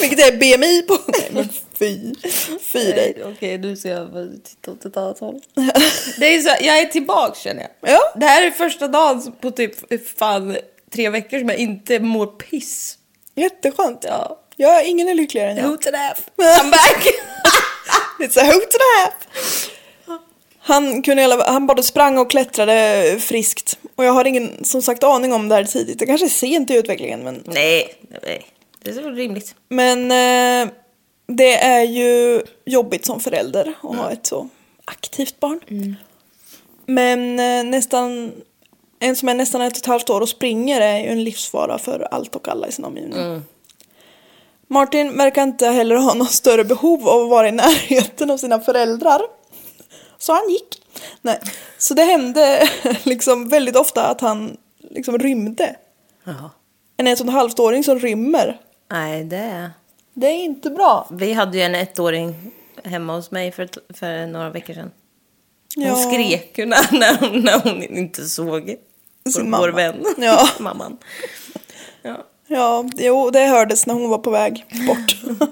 [0.02, 0.98] Vilket är BMI på.
[1.08, 1.50] Nej men
[1.82, 2.14] fy.
[2.60, 3.24] Fy dig.
[3.26, 4.10] Okej, nu ska jag
[4.44, 5.42] titta åt ett annat håll.
[6.20, 7.92] Det är så, jag är tillbaka känner jag.
[7.92, 8.00] Ja.
[8.16, 9.74] Det här är första dagen på typ
[10.18, 10.58] fan
[10.94, 12.98] tre veckor som jag inte mår piss.
[13.36, 14.06] Jätteskönt.
[14.08, 14.40] Ja.
[14.56, 15.64] Ja, ingen är lyckligare än jag.
[15.68, 16.20] Hoot and half.
[16.38, 17.08] I'm back.
[18.20, 19.68] It's a hoot and a half.
[20.64, 23.80] Han, kunde, han både sprang och klättrade friskt.
[23.96, 26.00] Och jag har ingen som sagt aning om det här tidigt.
[26.00, 27.24] Det kanske är sent i utvecklingen.
[27.24, 28.46] Men, Nej, nej.
[28.84, 29.56] Det är väl rimligt.
[29.70, 30.74] men eh,
[31.36, 34.50] det är ju jobbigt som förälder att ha ett så
[34.86, 35.60] aktivt barn.
[36.86, 38.32] Men eh, nästan,
[39.00, 41.78] en som är nästan ett och ett halvt år och springer är ju en livsfara
[41.78, 43.42] för allt och alla i sin omgivning.
[44.68, 48.60] Martin verkar inte heller ha något större behov av att vara i närheten av sina
[48.60, 49.22] föräldrar.
[50.18, 50.82] Så han gick.
[51.22, 51.40] Nej.
[51.78, 52.70] Så det hände
[53.04, 54.58] liksom väldigt ofta att han
[54.90, 55.76] liksom rymde.
[56.24, 56.50] Jaha.
[56.98, 58.60] En ett och ett halvt åring som rymmer.
[58.92, 59.72] Nej, det...
[60.14, 61.08] Det är inte bra.
[61.12, 62.36] Vi hade ju en ettåring
[62.84, 64.92] hemma hos mig för, för några veckor sedan.
[65.76, 65.96] Hon Ja.
[65.96, 68.76] skrek ju när, när, hon, när hon inte såg Sin
[69.34, 69.58] vår, mamma.
[69.62, 70.06] vår vän.
[70.18, 70.48] Ja.
[70.60, 70.98] Mamman.
[72.02, 72.18] Ja.
[72.48, 75.40] Ja, jo, det hördes när hon var på väg bort.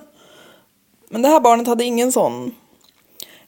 [1.09, 2.55] Men det här barnet hade ingen sån.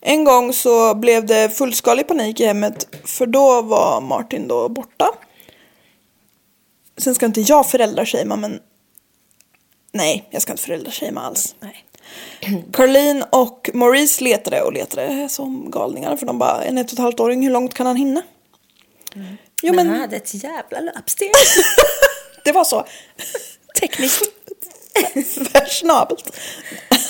[0.01, 5.09] En gång så blev det fullskalig panik i hemmet för då var Martin då borta.
[6.97, 8.59] Sen ska inte jag föräldrashamea men
[9.91, 11.55] nej, jag ska inte föräldrashamea alls.
[11.59, 11.85] Nej.
[12.73, 16.99] Caroline och Maurice letade och letade som galningar för de bara en ett och ett
[16.99, 18.21] halvt åring, hur långt kan han hinna?
[19.63, 21.31] Jo Men men han hade ett jävla löpsteg.
[22.43, 22.85] det var så
[23.79, 24.23] tekniskt
[25.53, 26.37] fashionabelt.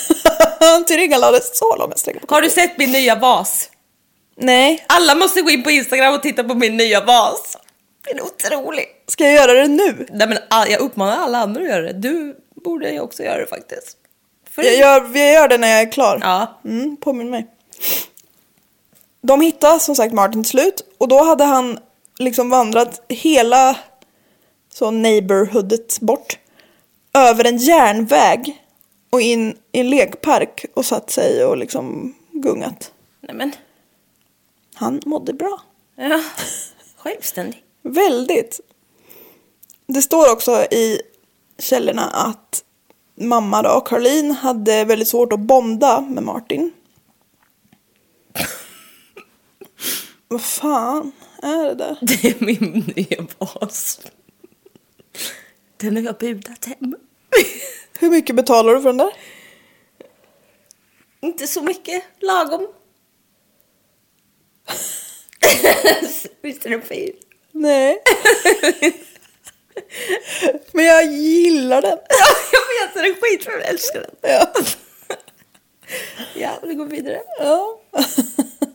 [0.88, 3.70] Tillryggalades så långa sträckor Har du sett min nya vas?
[4.38, 7.58] Nej, Alla måste gå in på Instagram och titta på min nya vas.
[8.08, 8.86] Den är otrolig.
[9.08, 10.08] ska jag göra det nu?
[10.12, 11.94] Nej, men jag uppmanar alla andra att göra det.
[11.94, 13.98] Du borde ju också göra det faktiskt.
[14.50, 16.18] För Jag gör, jag gör det när jag är klar.
[16.22, 16.60] Ja.
[16.66, 17.48] Mm, påminn mig.
[19.22, 21.80] De hittade som sagt Martin till slut och då hade han
[22.20, 23.78] liksom vandrat hela
[24.74, 26.38] så neighborhoodet bort.
[27.14, 28.62] Över en järnväg
[29.10, 32.92] och in i en lekpark och satt sig och liksom gungat.
[33.22, 33.52] Nej men,
[34.74, 35.62] Han mådde bra.
[35.96, 36.24] ja.
[36.98, 37.64] Självständig.
[37.82, 38.60] Väldigt.
[39.88, 41.02] Det står också i
[41.62, 42.64] källorna att
[43.16, 46.72] mamma då, Caroline, hade väldigt svårt att bonda med Martin.
[50.28, 51.98] Vad fan är det där?
[52.02, 54.02] Det är min nya vas.
[55.78, 56.96] Den har jag budat hem.
[58.00, 59.12] Hur mycket betalar du för den där?
[61.22, 62.68] Inte så mycket, lagom.
[66.42, 67.14] Visst är den fin?
[67.52, 68.04] Nej.
[70.72, 71.98] Men jag gillar den.
[72.10, 74.32] Ja, jag vet, den är skitful, jag älskar den.
[74.32, 74.54] Ja.
[76.36, 77.22] Ja, vi går vidare.
[77.40, 77.82] ja.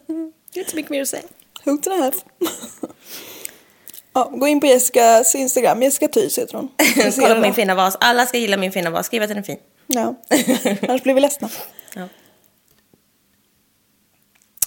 [0.06, 0.12] Det
[0.54, 1.22] är inte så mycket mer att säga.
[1.64, 2.14] Hook to the half.
[4.12, 5.82] Ja, gå in på Jessicas Instagram.
[5.82, 6.68] Jessica Thys heter hon.
[7.16, 7.96] Kolla på min fina vas.
[8.00, 9.06] Alla ska gilla min fina vas.
[9.06, 9.58] Skriv att den är fin.
[9.86, 10.14] Ja.
[10.88, 11.48] Annars blir vi ledsna.
[11.94, 12.08] Ja.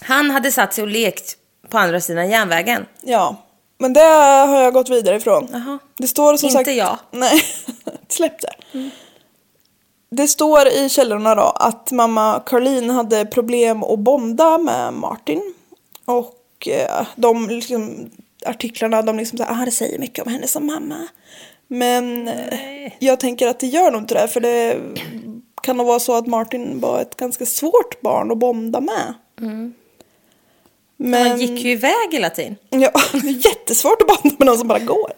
[0.01, 1.37] Han hade satt sig och lekt
[1.69, 2.85] på andra sidan järnvägen.
[3.01, 3.45] Ja,
[3.79, 3.99] men det
[4.47, 5.47] har jag gått vidare ifrån.
[5.51, 5.79] Jaha.
[5.97, 6.77] Det står som Inte sagt...
[6.77, 6.97] jag.
[7.11, 7.41] Nej,
[8.07, 8.81] släpp det.
[10.11, 15.53] Det står i källorna då att mamma Caroline hade problem att bonda med Martin.
[16.05, 18.09] Och eh, de liksom,
[18.45, 21.07] artiklarna, de liksom såhär, ah, det säger mycket om henne som mamma.
[21.67, 24.77] Men eh, jag tänker att det gör nog inte det, för det
[25.61, 29.13] kan nog vara så att Martin var ett ganska svårt barn att bonda med.
[31.01, 31.27] Men...
[31.27, 32.55] Han gick ju iväg hela tiden.
[32.69, 35.11] Ja, det är jättesvårt att bonda med någon som bara går.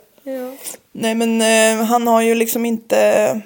[0.92, 3.42] Nej men eh, han har ju liksom inte...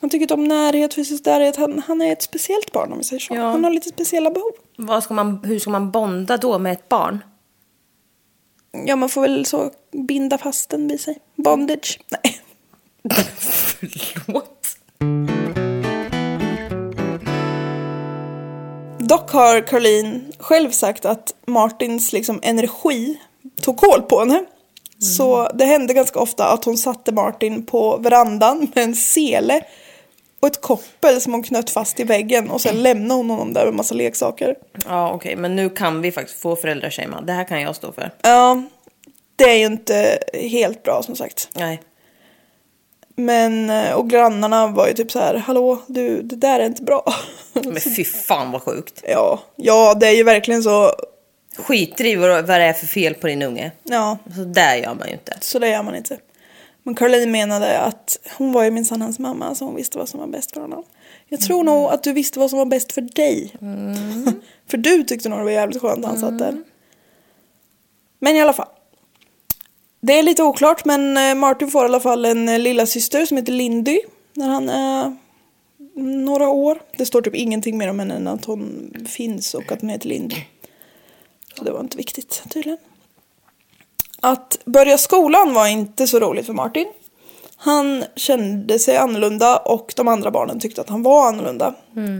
[0.00, 1.56] Han tycker inte om närhet, fysisk närhet.
[1.56, 3.34] Han, han är ett speciellt barn om vi säger så.
[3.34, 3.50] Ja.
[3.50, 4.50] Han har lite speciella behov.
[4.76, 7.24] Vad ska man, hur ska man bonda då med ett barn?
[8.86, 11.18] Ja, man får väl så binda fast den vid sig.
[11.36, 12.00] Bondage.
[12.08, 12.40] Nej.
[13.38, 14.76] Förlåt.
[19.12, 23.18] Dock har Caroline själv sagt att Martins liksom energi
[23.60, 24.44] tog koll på henne.
[24.98, 29.64] Så det hände ganska ofta att hon satte Martin på verandan med en sele
[30.40, 33.64] och ett koppel som hon knöt fast i väggen och sen lämnade hon honom där
[33.64, 34.56] med massa leksaker.
[34.88, 37.20] Ja, okej, men nu kan vi faktiskt få föräldrashama.
[37.20, 38.10] Det här kan jag stå för.
[38.22, 38.62] Ja,
[39.36, 41.48] det är ju inte helt bra som sagt.
[41.54, 41.82] Nej.
[43.16, 46.82] Men, eh, och grannarna var ju typ så här, hallå du, det där är inte
[46.82, 47.04] bra.
[47.52, 49.02] Men fy fan vad sjukt.
[49.08, 50.92] ja, ja, det är ju verkligen så,
[51.56, 53.72] Skiter i vad vad det är för fel på din unge.
[53.82, 55.36] ja, Så där gör man ju inte.
[55.40, 56.18] Så det gör man inte.
[56.82, 60.20] Men Caroline menade att hon var ju minsann hans mamma så hon visste vad som
[60.20, 60.84] var bäst för honom.
[61.28, 63.52] Jag tror nog att du visste vad som var bäst för dig.
[64.70, 66.62] för du tyckte nog det var jävligt skönt att han satt där.
[68.18, 68.68] Men i alla fall.
[70.00, 73.26] Det är lite oklart men eh, Martin får i alla fall en eh, lilla syster
[73.26, 74.00] som heter Lindy.
[74.34, 75.16] När han är
[75.94, 76.78] några år.
[76.96, 80.08] Det står typ ingenting mer om henne än att hon finns och att hon heter
[80.08, 80.34] Lind.
[81.58, 82.78] Så det var inte viktigt tydligen.
[84.20, 86.86] Att börja skolan var inte så roligt för Martin.
[87.56, 91.74] Han kände sig annorlunda och de andra barnen tyckte att han var annorlunda.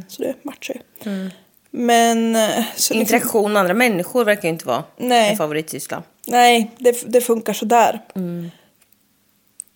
[0.08, 1.30] Så det matchar ju.
[1.70, 2.36] Men...
[2.36, 5.30] eh, Så liksom, Interaktion med andra människor verkar ju inte vara Nej.
[5.30, 6.02] en favoritsyssla.
[6.26, 8.00] nej, det, det funkar sådär.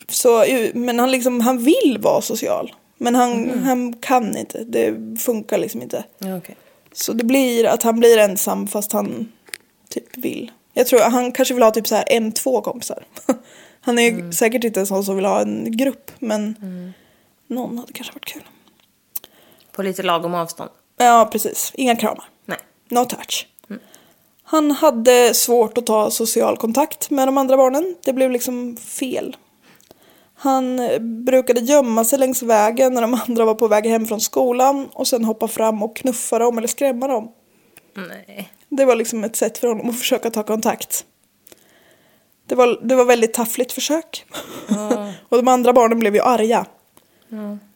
[0.08, 2.74] Så, ju- men han, liksom, han vill vara social.
[2.98, 4.64] Men han, han kan inte.
[4.64, 6.04] Det funkar liksom inte.
[6.18, 6.56] Ja, okej.
[6.92, 9.32] Så det blir att han blir ensam fast han
[9.88, 10.52] typ vill.
[10.72, 13.04] Jag tror han kanske vill ha typ så här en, två kompisar.
[13.80, 16.54] Han är säkert inte en sån som vill ha en grupp men
[17.46, 18.42] någon hade kanske varit kul.
[19.72, 20.70] På lite lagom avstånd.
[20.96, 22.24] Ja precis, inga kramar.
[22.44, 22.58] Nej.
[22.88, 23.48] No touch.
[24.48, 27.96] Han hade svårt att ta social kontakt med de andra barnen.
[28.04, 29.36] Det blev liksom fel.
[30.38, 30.80] Han
[31.24, 35.08] brukade gömma sig längs vägen när de andra var på väg hem från skolan och
[35.08, 37.28] sen hoppa fram och knuffa dem eller skrämma dem.
[37.94, 38.52] Nej.
[38.68, 41.04] Det var liksom ett sätt för honom att försöka ta kontakt.
[42.46, 44.24] Det var, det var väldigt taffligt försök.
[45.28, 46.66] och de andra barnen blev ju arga.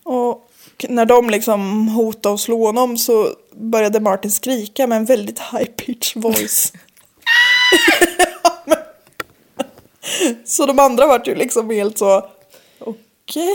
[0.03, 0.47] Och
[0.89, 5.71] när de liksom hotade och slog honom så började Martin skrika med en väldigt high
[5.71, 6.73] pitch voice.
[10.45, 12.27] Så de andra vart ju liksom helt så,
[13.31, 13.55] okej.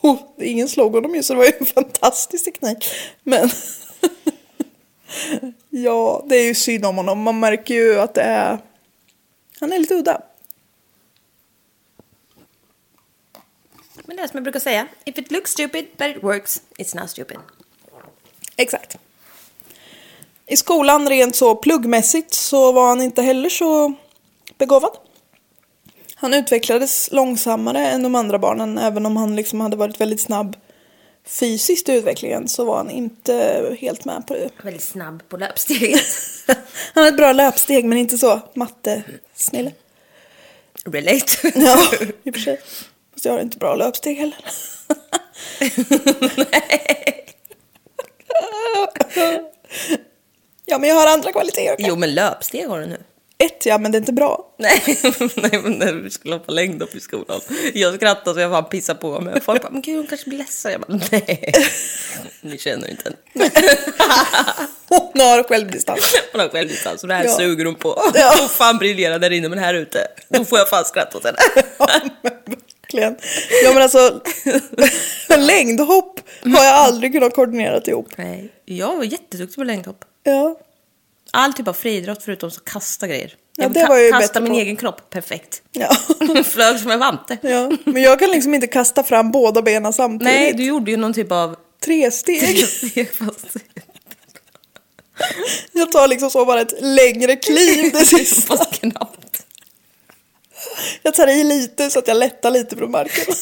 [0.00, 2.90] Och ingen slog honom ju så det var ju en fantastisk teknik.
[3.22, 3.50] Men
[5.70, 7.22] ja, det är ju synd om honom.
[7.22, 8.58] Man märker ju att det är,
[9.60, 10.22] han är lite udda.
[14.04, 14.88] Men det är som jag brukar säga.
[15.04, 17.38] If it looks stupid but it works, it's not stupid.
[18.56, 18.98] Exakt.
[20.46, 23.94] I skolan rent så pluggmässigt så var han inte heller så
[24.58, 25.07] begåvad.
[26.20, 30.56] Han utvecklades långsammare än de andra barnen även om han liksom hade varit väldigt snabb
[31.24, 34.50] fysiskt i utvecklingen så var han inte helt med på det.
[34.62, 36.04] Väldigt snabb på löpsteget.
[36.94, 39.72] Han hade ett bra löpsteg men inte så mattesnille.
[40.84, 41.26] Relate.
[41.54, 41.78] Ja,
[42.22, 42.60] i och för sig.
[43.12, 44.38] Fast jag har inte bra löpsteg heller.
[50.64, 51.76] Ja, men jag har andra kvaliteter.
[51.88, 53.02] Jo, men löpsteg har du nu.
[53.44, 54.54] Ett ja, men det är inte bra.
[54.58, 54.82] Nej,
[55.36, 57.40] nej, men när vi skulle hoppa längdhopp i skolan.
[57.74, 59.40] Jag skrattade så jag fan pissade på mig.
[59.40, 60.72] Folk bara, men gud hon kanske blir ledsen.
[60.72, 61.52] Jag bara, nej.
[62.40, 63.50] Ni känner inte henne.
[64.88, 66.14] Hon har självdistans.
[66.32, 67.36] Hon har självdistans och det här Ja.
[67.36, 68.02] suger hon på.
[68.14, 68.34] Ja.
[68.40, 71.38] Hon fan briljerar där inne men här ute, då får jag fan skratta åt henne.
[71.78, 71.88] Ja,
[72.22, 72.32] men
[72.82, 73.16] verkligen.
[73.64, 74.20] Ja, men alltså,
[75.38, 78.08] längdhopp har jag aldrig kunnat koordinera ihop.
[78.16, 80.04] Nej, jag var jätteduktig på längdhopp.
[80.22, 80.60] Ja,
[81.32, 83.34] All typ av friidrott förutom så kasta grejer.
[83.56, 84.58] Ja, Jag det var ju kasta min på.
[84.58, 85.62] egen kropp perfekt.
[85.72, 85.94] ja.
[86.44, 87.38] Flög som en vante.
[87.42, 87.70] ja.
[87.84, 90.34] Men jag kan liksom inte kasta fram båda benen samtidigt.
[90.34, 91.56] Nej, du gjorde ju någon typ av...
[91.84, 92.64] Tre steg.
[95.72, 98.56] Jag tar liksom så bara ett längre kliv det sista.
[101.02, 103.34] Jag tar i lite så att jag lättar lite från marken.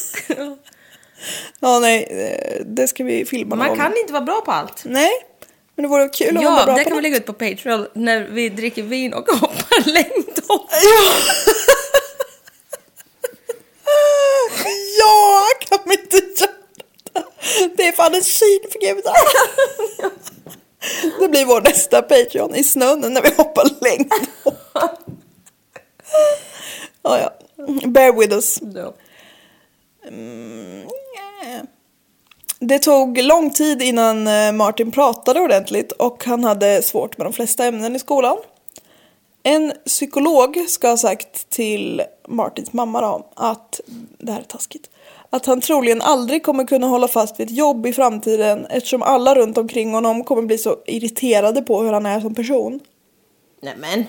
[1.59, 3.77] Ja, nej, eh, det ska vi filma någon Man gång.
[3.77, 4.81] kan inte vara bra på allt.
[4.85, 5.11] Nej,
[5.77, 7.25] men det vore kul om man var Ja, bra det på kan vi lägga ut
[7.25, 10.69] på Patreon när vi dricker vin och hoppar längdhopp.
[14.99, 16.51] Ja, kan vi inte göra
[17.13, 17.73] det?
[17.77, 19.15] Det är fan en syn för gudarna.
[21.19, 24.11] Det blir vår nästa Patreon i snön när vi hoppar längd.
[27.03, 27.33] Ja, ja.
[27.87, 28.59] Bear with us.
[32.59, 37.33] Det tog lång tid innan eh, Martin pratade ordentligt och han hade svårt med de
[37.33, 38.37] flesta ämnen i skolan.
[39.43, 43.81] En psykolog ska ha sagt till Martins mamma då att,
[44.17, 44.89] det här är taskigt,
[45.29, 49.35] att han troligen aldrig kommer kunna hålla fast vid ett jobb i framtiden eftersom alla
[49.35, 52.79] runt omkring honom kommer bli så irriterade på hur han är som person.
[53.61, 54.03] Nej men.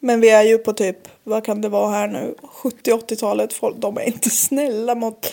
[0.00, 3.96] Men vi är ju på typ, vad kan det vara här nu, 70-80-talet, folk, de
[3.96, 5.32] är inte snälla mot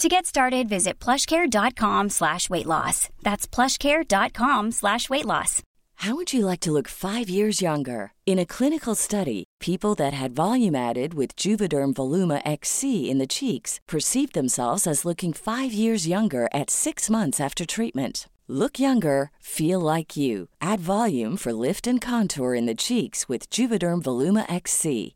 [0.00, 3.08] To get started, visit plushcare.com slash weight loss.
[3.22, 5.62] That's plushcare.com slash weight loss.
[6.00, 8.12] How would you like to look five years younger?
[8.26, 13.26] In a clinical study, people that had volume added with Juvederm Voluma XC in the
[13.26, 18.28] cheeks perceived themselves as looking five years younger at six months after treatment.
[18.48, 20.48] Look younger, feel like you.
[20.60, 25.15] Add volume for lift and contour in the cheeks with Juvederm Voluma XC.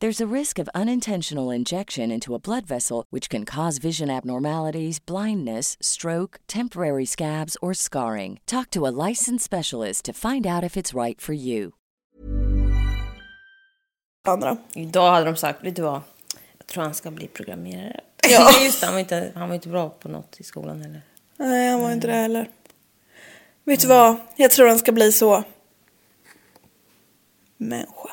[0.00, 5.00] There's a risk of unintentional injection into a blood vessel, which can cause vision abnormalities,
[5.00, 8.38] blindness, stroke, temporary scabs, or scarring.
[8.46, 11.72] Talk to a licensed specialist to find out if it's right for you.
[14.28, 14.56] andra.
[14.72, 16.00] Idag hade de sagt, vet du vad?
[16.58, 18.00] Jag tror han ska bli programmerare.
[18.28, 18.50] Ja.
[18.64, 21.02] Just det, han var, inte, han var inte bra på något i skolan heller.
[21.36, 22.50] Nej, han var inte det heller.
[23.64, 24.16] Vet du vad?
[24.36, 25.44] Jag tror han ska bli så.
[27.56, 28.10] Människa.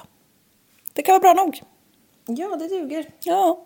[0.93, 1.61] Det kan vara bra nog.
[2.27, 3.05] Ja, det duger.
[3.19, 3.65] Ja.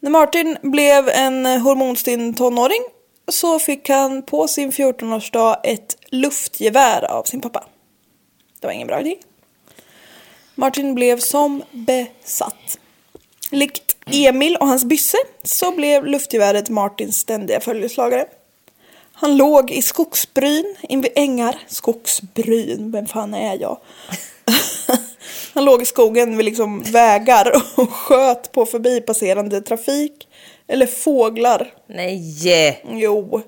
[0.00, 2.82] När Martin blev en hormonstinn tonåring
[3.28, 7.64] så fick han på sin 14-årsdag ett luftgevär av sin pappa.
[8.60, 9.16] Det var ingen bra idé.
[10.54, 12.78] Martin blev som besatt.
[13.50, 18.26] Likt Emil och hans bysse så blev luftgeväret Martins ständiga följeslagare.
[19.12, 21.58] Han låg i skogsbryn invid ängar.
[21.66, 23.78] Skogsbryn, vem fan är jag?
[25.54, 30.28] Han låg i skogen vid liksom vägar och sköt på förbipasserande trafik
[30.68, 31.74] eller fåglar.
[31.86, 32.82] Nej!
[32.90, 33.42] Jo.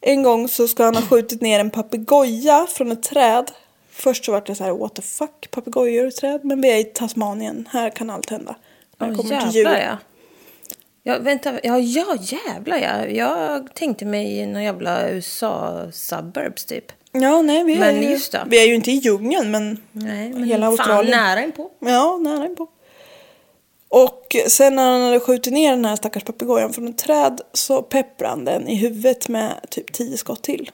[0.00, 3.50] En gång så ska han ha skjutit ner en papegoja från ett träd.
[3.90, 6.40] Först så var det så här, what the fuck, papegojor i träd.
[6.44, 8.56] Men vi är i Tasmanien, här kan allt hända.
[8.98, 9.64] När det Åh, kommer till djur.
[9.64, 9.98] ja.
[11.02, 11.52] Ja, vänta.
[11.62, 13.06] Ja, ja, jävlar ja.
[13.06, 16.84] Jag tänkte mig någon jävla USA-suburbs typ.
[17.12, 18.44] Ja, nej, vi är, Men ju, just det.
[18.46, 21.10] vi är ju inte i djungeln, men, Nej, men hela fan Australien.
[21.16, 21.70] nära inpå.
[21.78, 22.66] Ja, nära inpå.
[23.88, 27.82] Och sen när han hade skjutit ner den här stackars papegojan från ett träd så
[27.82, 30.70] pepprade han den i huvudet med typ tio skott till.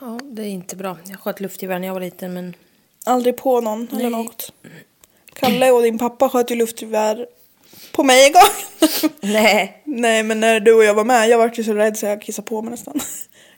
[0.00, 0.96] Ja, det är inte bra.
[1.04, 2.54] Jag sköt luftgevär när jag var liten, men...
[3.06, 4.24] Aldrig på någon eller Nej.
[4.24, 4.52] något.
[5.32, 7.26] Kalle och din pappa sköt ju luftgevär
[7.98, 9.10] på mig en gång.
[9.20, 9.82] Nej.
[9.84, 12.22] Nej, men när du och jag var med, jag var ju så rädd så jag
[12.22, 13.00] kissade på mig nästan.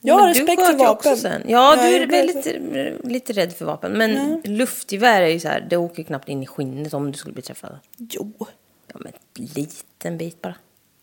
[0.03, 1.13] Jag har Men du respekt för vapen.
[1.13, 1.43] Också sen.
[1.49, 3.09] Ja, du jag är gjorde väl det.
[3.09, 3.93] lite, rädd för vapen.
[3.93, 7.33] Men luftgevär är ju så här, det åker knappt in i skinnet om du skulle
[7.33, 7.79] bli träffad.
[7.97, 8.33] Jo,
[8.93, 9.13] Ja, men
[9.55, 10.55] liten bit bara.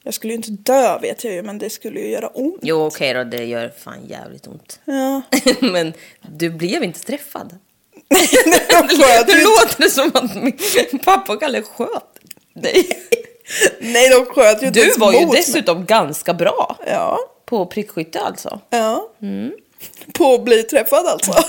[0.03, 2.59] jag skulle ju inte dö vet jag ju, men det skulle ju göra ont.
[2.61, 4.79] Jo, okej då, det gör fan jävligt ont.
[4.85, 5.21] Ja.
[5.61, 7.57] men du blev inte träffad.
[8.09, 9.43] Nu ju inte.
[9.43, 12.19] låter det som att min pappa och Kalle sköt
[12.53, 12.89] dig.
[13.79, 15.37] Nej, de sköt ju inte Du ens var ju mot mig.
[15.41, 18.59] dessutom ganska bra Ja, på prickskytte alltså.
[18.69, 19.09] ja.
[19.21, 19.51] Mm.
[20.13, 21.31] På att bli träffad alltså.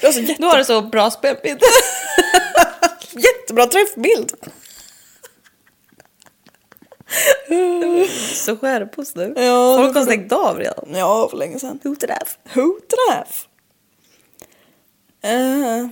[0.00, 1.60] det var så jätte, Du har det så bra spelbild.
[3.12, 4.32] jättebra träffbild.
[8.34, 9.34] så skärpos nu.
[9.36, 10.84] Ja, Folk har stängt av redan.
[10.94, 11.80] Ja, för länge sedan.
[11.84, 12.38] Who that?
[12.54, 13.46] Who träff?
[15.32, 15.86] Uh,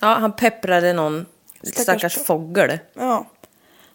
[0.00, 1.26] Ja, han pepprade någon
[1.62, 2.78] Stackars stackars, fågel.
[2.94, 3.26] ja.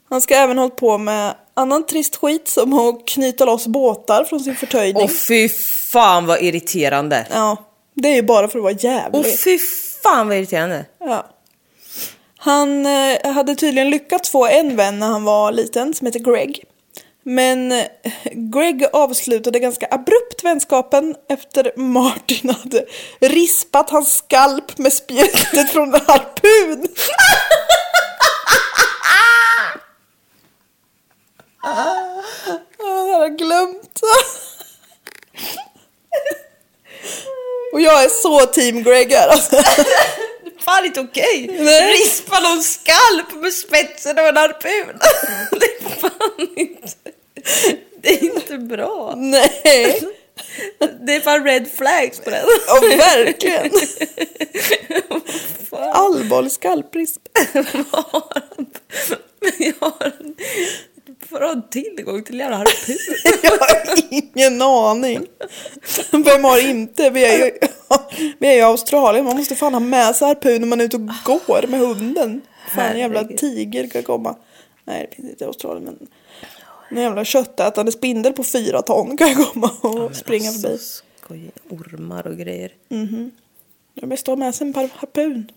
[0.09, 4.39] Han ska även hållit på med annan trist skit som att knyta loss båtar från
[4.39, 5.03] sin förtöjning.
[5.03, 7.27] Åh fy fan vad irriterande.
[7.31, 7.57] Ja,
[7.93, 9.19] det är ju bara för att vara jävlig.
[9.25, 9.59] Åh fy
[10.03, 10.85] fan vad irriterande.
[10.99, 11.25] Ja.
[12.37, 16.63] Han eh, hade tydligen lyckats få en vän när han var liten som heter Greg.
[17.23, 17.85] Men eh,
[18.31, 22.85] Greg avslutade ganska abrupt vänskapen efter Martin hade
[23.19, 26.87] rispat hans skalp med spjutet från en harpun.
[32.77, 33.99] Det har jag glömt.
[37.73, 39.63] Och jag är så team Greg här alltså.
[40.59, 41.47] Fan inte okej.
[41.59, 41.93] Nej.
[41.93, 44.99] Rispa någon skalp med spetsen av en harpun.
[45.59, 46.87] Det är fan inte...
[48.01, 49.13] Det är inte bra.
[49.15, 50.01] Nej,
[51.05, 52.45] Det är fan red flags på den.
[52.67, 53.71] ja, verkligen.
[55.93, 57.21] Allvarlig skalprisp.
[57.53, 57.65] Men
[59.57, 60.35] jag har en
[61.29, 62.97] bra tillgång till jävla harpun.
[63.43, 65.25] Jag har ingen aning.
[66.11, 67.09] Vem har inte?
[67.09, 67.51] Vi är ju,
[68.39, 69.25] vi är ju i Australien.
[69.25, 72.41] Man måste fan ha med sig harpun när man är ute och går med hunden.
[72.75, 74.35] Fan jävla tiger kan komma.
[74.83, 76.07] Nej det finns inte i Australien men
[76.89, 80.67] en jävla köttätande spindel på fyra ton kan komma och springa förbi.
[80.67, 82.71] alltså, Skoj, ormar och grejer.
[83.93, 85.51] De bästa har med sig en par harpun.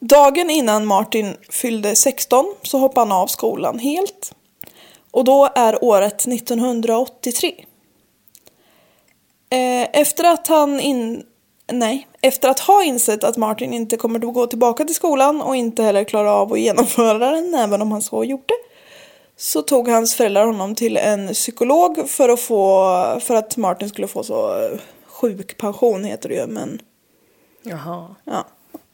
[0.00, 4.34] Dagen innan Martin fyllde 16 så hoppade han av skolan helt.
[5.10, 7.54] Och då är året 1983.
[9.50, 11.22] Eh, Efter att han in...
[11.72, 15.56] Nej, efter att ha insett att Martin inte kommer att gå tillbaka till skolan och
[15.56, 18.54] inte heller klara av att genomföra den även om han så gjorde.
[19.36, 24.08] Så tog hans föräldrar honom till en psykolog för att få, för att Martin skulle
[24.08, 24.68] få så
[25.06, 26.80] sjukpension heter det ju men
[27.62, 28.14] Jaha.
[28.24, 28.44] ja.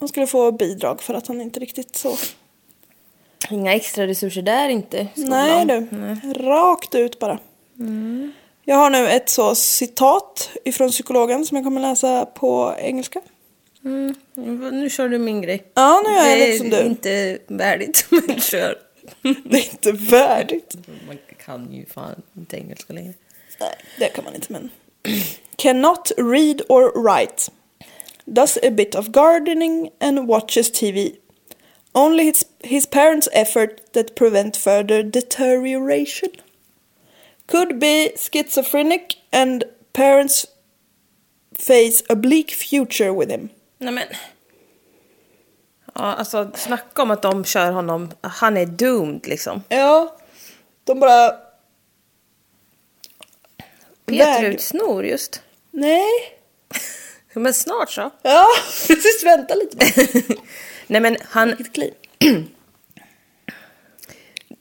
[0.05, 2.17] Han skulle få bidrag för att han inte riktigt så.
[3.51, 5.07] Inga extra resurser där inte.
[5.17, 5.31] skolan.
[5.31, 7.39] Nej du, rakt ut bara.
[8.65, 13.21] Jag har nu ett så citat ifrån psykologen som jag kommer läsa på engelska.
[13.85, 14.15] Mm,
[14.73, 15.65] Nu kör du min grej.
[15.75, 16.89] Ja, nu gör jag det lite som är du.
[16.89, 18.79] inte värdigt, men kör.
[19.23, 20.75] Det är inte värdigt.
[21.07, 23.13] Man kan ju fan inte engelska längre.
[23.61, 24.71] Nej, det kan man inte men.
[25.57, 27.43] Cannot read or write.
[28.33, 31.17] Does a bit of gardening and watches TV.
[31.95, 36.31] Only his, his parents' effort that prevent further deterioration.
[37.47, 40.47] Could be schizophrenic and parents
[41.55, 43.51] face a bleak future with him.
[43.79, 44.09] Nej men.
[45.95, 48.11] Ja, alltså snacka om att de kör honom.
[48.21, 49.63] Han är doomed liksom.
[49.69, 50.17] Ja,
[50.85, 51.37] de bara...
[54.07, 55.43] Peter Väg- ut snor just.
[55.71, 56.09] Nej.
[57.35, 58.11] Men snart så.
[58.23, 58.47] Ja,
[58.87, 59.25] precis.
[59.25, 60.37] Vänta lite bara.
[60.87, 61.93] Nej men han, Vilket kliv.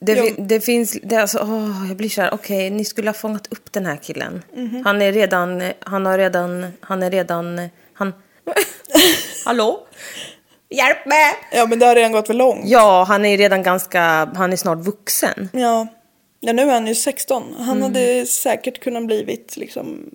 [0.00, 3.14] det, fi- det finns, det alltså, åh, jag blir så här, okej, ni skulle ha
[3.14, 4.42] fångat upp den här killen.
[4.56, 4.82] Mhm.
[4.84, 8.12] Han är redan, han har redan, han är redan, han,
[9.44, 9.86] hallå?
[10.70, 11.34] Hjälp mig!
[11.52, 12.62] Ja, men det har redan gått för långt.
[12.64, 14.00] Ja, han är redan ganska,
[14.36, 15.48] han är snart vuxen.
[15.52, 15.86] Ja.
[16.40, 17.54] ja, nu är han ju 16.
[17.58, 20.10] Han hade säkert kunnat blivit liksom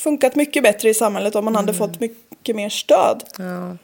[0.00, 3.24] funkat mycket bättre i samhället om han hade fått mycket mer stöd.
[3.38, 3.76] Ja.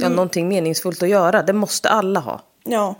[0.00, 2.40] Ja, någonting meningsfullt att göra, det måste alla ha.
[2.64, 2.94] Ja.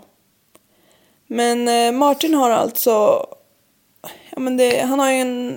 [1.27, 3.25] Men eh, Martin har alltså
[4.29, 5.49] ja, men det, han har ju en,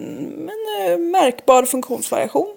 [0.51, 2.57] en eh, märkbar funktionsvariation.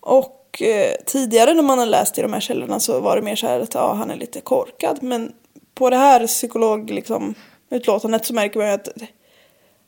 [0.00, 3.36] Och eh, tidigare när man har läst i de här källorna så var det mer
[3.36, 5.02] så här att ja, han är lite korkad.
[5.02, 5.32] Men
[5.74, 7.34] på det här psykolog liksom,
[7.70, 8.88] utlåtandet så märker man ju att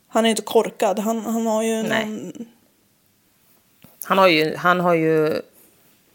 [0.08, 0.98] han är inte korkad.
[0.98, 2.32] Han, han har ju någon...
[4.04, 5.40] Han har ju, han har ju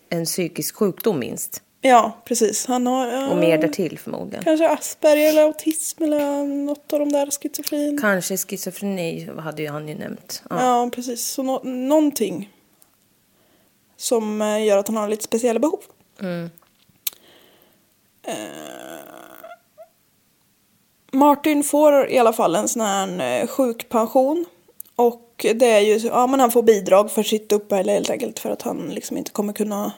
[0.10, 1.62] en psykisk sjukdom minst.
[1.82, 2.66] Ja, precis.
[2.66, 3.08] Han har...
[3.08, 4.44] ja, Och mer därtill förmodligen.
[4.44, 7.98] Kanske Asperger eller autism eller något av de där schizofren.
[8.02, 10.44] Kanske schizofreni hade ju han ju nämnt.
[10.50, 10.62] Ja.
[10.84, 11.26] Ja, precis.
[11.28, 12.50] Så nå- någonting
[13.98, 15.80] som eh, gör att han har lite speciella behov.
[16.22, 16.50] Mm.
[18.24, 18.34] Eh,
[21.12, 24.46] Martin får i alla fall en sån här eh, sjukpension.
[24.96, 28.50] Och det är ju, ja men han får bidrag för sitt uppehälle helt enkelt för
[28.50, 29.92] att han liksom inte kommer kunna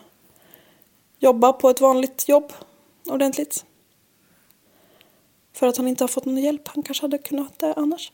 [1.20, 2.54] jobba på ett vanligt jobb
[3.10, 3.66] ordentligt.
[5.54, 6.68] För att han inte har fått någon hjälp.
[6.68, 8.12] Han kanske hade kunnat det annars.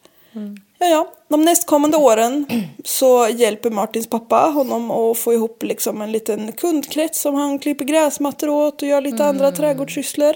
[0.80, 1.14] Ja, ja.
[1.28, 2.46] De nästkommande åren
[2.84, 7.86] så hjälper Martins pappa honom att få ihop liksom en liten kundkrets som han klipper
[7.86, 10.36] gräsmattor åt och gör lite andra trädgårdssysslor.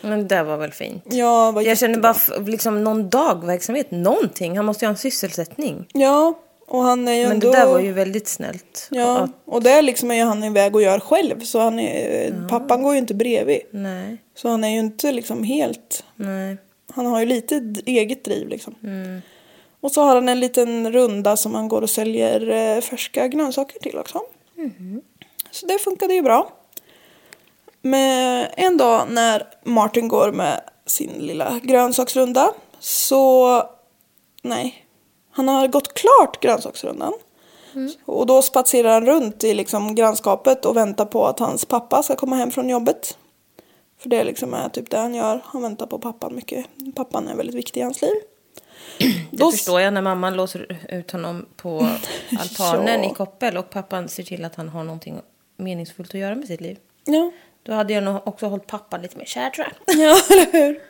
[0.00, 1.04] Men det var väl fint.
[1.06, 4.56] Ja, vad Jag känner bara liksom någon dagverksamhet, någonting.
[4.56, 5.86] Han måste ju ha en sysselsättning.
[5.92, 6.34] Ja,
[6.66, 7.50] och han är ju Men ändå...
[7.50, 8.88] det där var ju väldigt snällt.
[8.90, 11.40] Ja, Att, och det liksom är ju han iväg och gör själv.
[11.40, 12.48] Så han är...
[12.48, 13.60] pappan går ju inte bredvid.
[13.70, 16.04] nej, Så han är ju inte liksom helt...
[16.16, 16.56] nej.
[16.92, 18.74] Han har ju lite eget driv liksom.
[19.80, 23.78] Och så har han en liten runda som han går och säljer eh, färska grönsaker
[23.80, 24.20] till också.
[25.50, 26.52] Så det funkade ju bra.
[27.82, 33.62] Men en dag när Martin går med sin lilla grönsaksrunda så...
[34.42, 34.86] Nej.
[35.30, 37.12] Han har gått klart grönsaksrundan.
[38.04, 42.16] Och då spatserar han runt i liksom grannskapet och väntar på att hans pappa ska
[42.16, 43.18] komma hem från jobbet.
[43.98, 45.40] För det liksom är typ det han gör.
[45.44, 46.66] Han väntar på pappan mycket.
[46.94, 48.14] Pappan är väldigt viktig i hans liv.
[49.30, 51.78] Det Då- förstår jag när mamman låser ut honom på
[52.40, 53.10] altanen Ja.
[53.10, 55.20] i koppel och pappan ser till att han har någonting
[55.56, 56.78] meningsfullt att göra med sitt liv.
[57.04, 57.30] Ja.
[57.62, 59.96] Då hade jag nog också hållit pappan lite mer kär tror jag.
[60.00, 60.80] Ja, eller hur?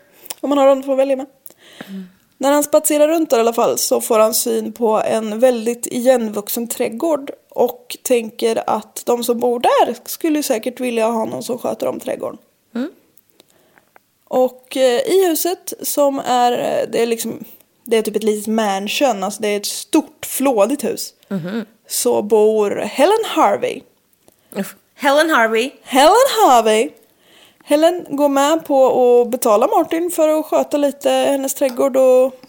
[0.41, 1.27] Om man har dem att välja med.
[2.39, 5.87] När han spatserar runt där i alla fall så får han syn på en väldigt
[5.87, 11.59] igenvuxen trädgård och tänker att de som bor där skulle säkert vilja ha någon som
[11.59, 12.39] sköter om trädgården.
[14.25, 17.45] Och eh, i huset som är, eh, det är liksom,
[17.85, 21.15] det är typ ett litet mansion, alltså det är ett stort flådigt hus.
[21.89, 23.81] Så bor Helen Harvey.
[24.57, 24.77] Uff.
[25.01, 25.71] Helen Harvey.
[25.83, 26.91] Helen Harvey.
[27.65, 28.87] Helen går med på
[29.23, 32.41] att betala Martin för att sköta lite hennes trädgård och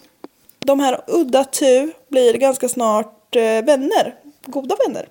[0.58, 4.14] de här udda tu blir ganska snart eh, vänner,
[4.46, 5.08] goda vänner.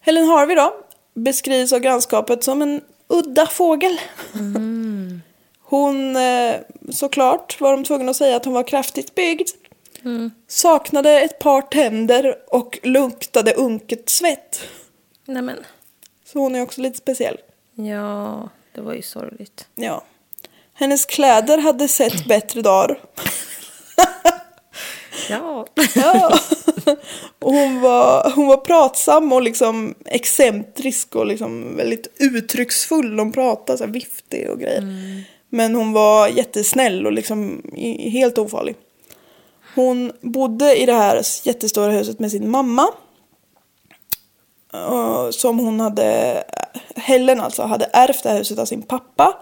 [0.00, 0.74] Helen Harvey då
[1.14, 4.00] beskrivs av grannskapet som en udda fågel.
[5.62, 6.54] Hon, eh,
[6.90, 9.48] såklart var de tvungna att säga att hon var kraftigt byggd.
[10.48, 14.60] Saknade ett par tänder och luktade unket svett.
[15.30, 15.58] Nej men,
[16.24, 17.36] Så hon är också lite speciell.
[17.74, 19.66] ja, det var ju sorgligt.
[19.74, 20.04] Ja.
[20.74, 23.00] Hennes kläder hade sett bättre dagar.
[25.30, 25.66] Ja.
[25.94, 26.38] Ja.
[27.38, 33.18] och hon var, hon var pratsam och liksom excentrisk och liksom väldigt uttrycksfull.
[33.18, 34.84] Hon pratade så här viftig och grejer.
[35.48, 37.62] Men hon var jättesnäll och liksom
[38.12, 38.76] helt ofarlig.
[39.74, 42.86] Hon bodde i det här jättestora huset med sin mamma.
[44.72, 46.42] Eh, Som hon hade,
[46.96, 49.36] Helen alltså, hade ärvt det här huset av sin pappa.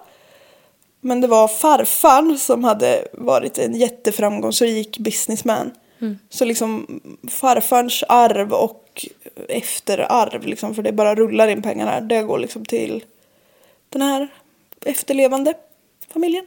[1.01, 5.71] Men det var farfar som hade varit en jätteframgångsrik businessman.
[6.31, 7.01] Så liksom
[7.31, 9.07] farfarns arv och
[9.49, 13.05] efterarv, liksom, för det bara rullar in pengar här, det går liksom till
[13.89, 14.29] den här
[14.85, 15.55] efterlevande
[16.13, 16.47] familjen.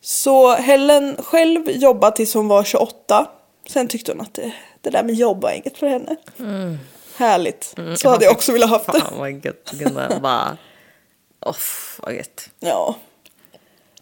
[0.00, 3.26] Så Helen själv jobbade tills hon var 28.
[3.66, 6.16] Sen tyckte hon att det, det där med jobb var inget för henne.
[7.16, 7.74] Härligt.
[7.96, 9.00] Så hade jag också velat haft det.
[9.00, 10.56] Fan vad gött att kunna bara...
[11.40, 12.50] Off, vad gött.
[12.60, 12.94] Ja.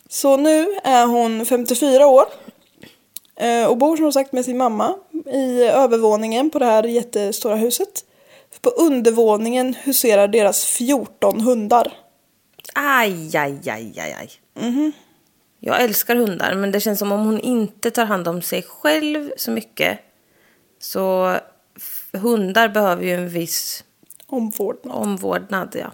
[0.09, 2.25] Så nu är hon 54 år.
[3.37, 4.95] eh, Och bor som sagt med sin mamma
[5.33, 8.05] i övervåningen på det här jättestora huset.
[8.61, 11.93] På undervåningen huserar deras 14 hundar.
[12.75, 14.31] Aj, aj, aj, aj, aj.
[15.61, 19.33] Jag älskar hundar, men det känns som om hon inte tar hand om sig själv
[19.37, 19.99] så mycket.
[20.81, 21.37] Så
[22.13, 23.85] hundar behöver ju en viss
[24.27, 24.97] Omvårdnad.
[24.97, 25.93] omvårdnad, ja.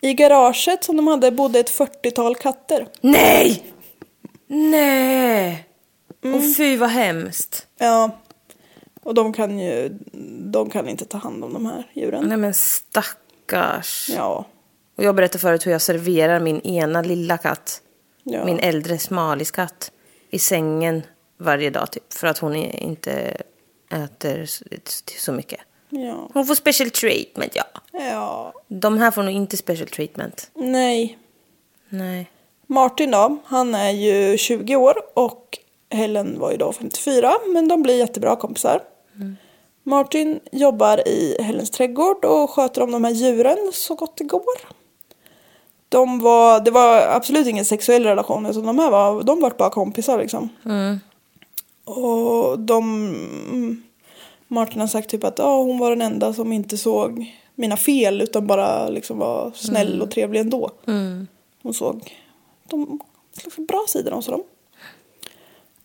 [0.00, 2.88] I garaget som de hade bodde ett 40-tal katter.
[3.00, 3.72] Nej!
[4.46, 5.68] Nej!
[6.22, 7.66] Och fy vad hemskt.
[7.78, 8.20] Ja.
[9.02, 9.98] Och de kan ju
[10.52, 12.24] de kan inte ta hand om de här djuren.
[12.28, 14.10] Nej men stackars.
[14.14, 14.46] Ja.
[14.96, 17.82] Och jag berättade förut hur jag serverar min ena lilla katt,
[18.22, 18.44] ja.
[18.44, 19.92] min äldre smaliskatt,
[20.30, 21.02] i sängen
[21.38, 22.12] varje dag typ.
[22.12, 23.42] För att hon inte
[23.94, 24.46] äter
[25.18, 25.60] så mycket.
[25.88, 26.30] ja.
[26.34, 27.64] Hon får special treatment, ja.
[27.92, 28.52] Ja.
[28.68, 30.50] De här får nog inte special treatment.
[30.54, 31.18] Nej.
[31.88, 32.30] Nej.
[32.66, 35.58] Martin då, han är ju 20 år och
[35.90, 38.82] Helen var ju då 54, men de blir jättebra kompisar.
[39.82, 44.42] Martin jobbar i Helens trädgård och sköter om de här djuren så gott det går.
[45.88, 49.70] De var, det var absolut ingen sexuell relation, utan de här var, de var bara
[49.70, 50.48] kompisar liksom.
[51.84, 53.82] Och de...
[54.48, 58.20] Martin har sagt typ att ja, hon var den enda som inte såg mina fel
[58.20, 60.70] utan bara liksom var snäll och trevlig ändå.
[61.62, 62.14] Hon såg
[62.68, 63.00] de
[63.44, 64.42] liksom bra sidorna hos dem.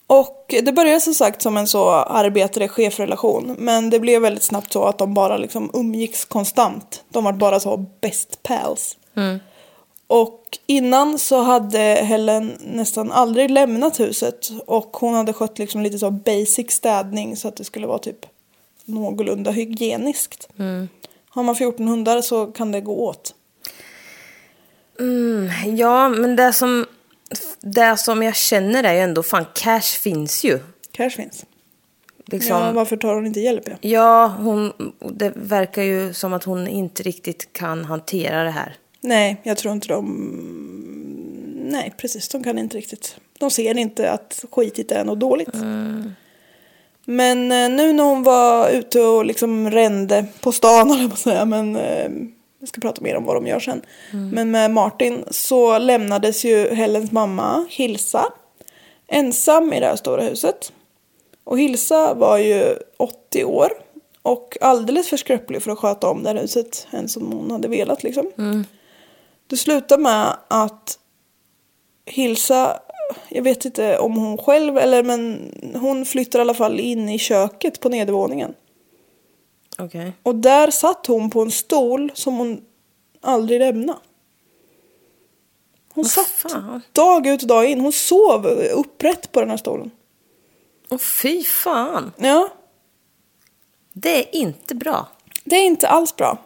[0.08, 3.56] Och det började som sagt som en så arbetare-chefrelation.
[3.60, 7.04] Men det blev väldigt snabbt så att de bara liksom umgicks konstant.
[7.10, 8.97] De var bara så best pals.
[10.10, 14.49] Och innan så hade Helen nästan aldrig lämnat huset.
[14.66, 18.26] Och hon hade skött liksom lite så basic städning så att det skulle vara typ
[18.86, 20.49] någorlunda hygieniskt.
[21.30, 23.34] Har man 14 hundar så kan det gå åt.
[25.78, 26.86] Ja, men det som,
[27.60, 30.60] det som jag känner är ju ändå, fan cash finns ju.
[30.91, 31.45] Cash finns.
[32.26, 33.64] Liksom, Ja, varför tar hon inte hjälp?
[33.68, 33.76] Ja?
[33.82, 38.76] Ja, hon, det verkar ju som att hon inte riktigt kan hantera det här.
[39.02, 40.06] Nej, jag tror inte de...
[41.72, 42.30] Nej, precis.
[42.30, 43.16] De kan inte riktigt.
[43.39, 45.54] De ser inte att skitigt är något dåligt.
[47.06, 51.45] Men eh, nu när hon var ute och liksom rände på stan, på att säga,
[51.45, 52.10] men eh,
[52.60, 53.82] jag ska prata mer om vad de gör sen.
[54.34, 58.26] Men med Martin så lämnades ju Helens mamma, Hilsa,
[59.08, 60.72] ensam i det här stora huset.
[61.43, 63.70] Och Hilsa var ju 80 år
[64.22, 67.68] och alldeles för skröplig för att sköta om det här huset än som hon hade
[67.68, 68.28] velat liksom.
[69.50, 71.00] Det slutar med att
[72.06, 72.80] Hilsa,
[73.30, 77.20] jag vet inte om hon själv eller men hon flyttar i alla fall in i
[77.20, 78.54] köket på nedervåningen.
[79.78, 80.14] Okej.
[80.24, 82.62] Och där satt hon på en stol som hon
[83.22, 84.00] aldrig lämnade.
[85.93, 86.82] Hon Vad satt fan?
[86.91, 87.80] dag ut och dag in.
[87.80, 89.91] Hon sov upprätt på den här stolen.
[90.89, 92.12] Åh fy fan.
[92.18, 92.50] Ja,
[93.93, 95.08] Det är inte bra.
[95.43, 96.38] det är inte alls bra.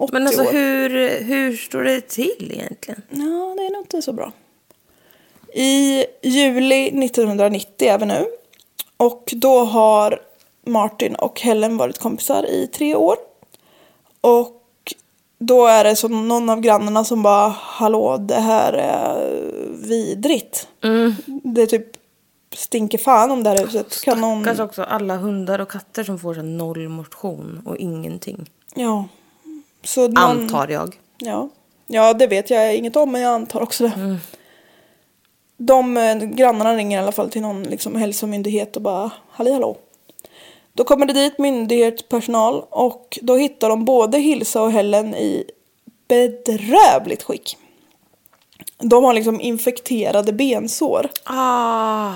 [0.00, 0.52] 80 Men alltså år.
[0.52, 3.02] hur, hur står det till egentligen?
[3.10, 4.32] Ja, det är nog inte så bra.
[5.54, 8.26] I juli 1990 är vi nu.
[8.96, 10.20] Och då har
[10.66, 13.16] Martin och Helen varit kompisar i tre år.
[14.20, 14.62] Och
[15.38, 19.42] då är det som någon av grannarna som bara, hallå det här är
[19.88, 20.68] vidrigt.
[21.26, 21.86] Det är typ
[22.54, 24.02] stinker fan om det här huset.
[24.04, 24.60] Kan någon...
[24.60, 28.50] Också alla hundar och katter som får så noll motion och ingenting.
[28.74, 29.08] Ja.
[29.88, 30.16] Så någon...
[30.16, 31.00] Antar jag.
[31.18, 31.48] Ja.
[31.86, 34.18] ja, det vet jag inget om men jag antar också det.
[35.56, 39.76] De eh, grannarna ringer i alla fall till någon liksom, hälsomyndighet och bara halli hallå.
[40.72, 45.44] Då kommer det dit myndighetspersonal och då hittar de både Hilsa och Helen i
[46.08, 47.56] bedrövligt skick.
[48.78, 51.10] De har liksom infekterade bensår.
[51.24, 52.14] Ah.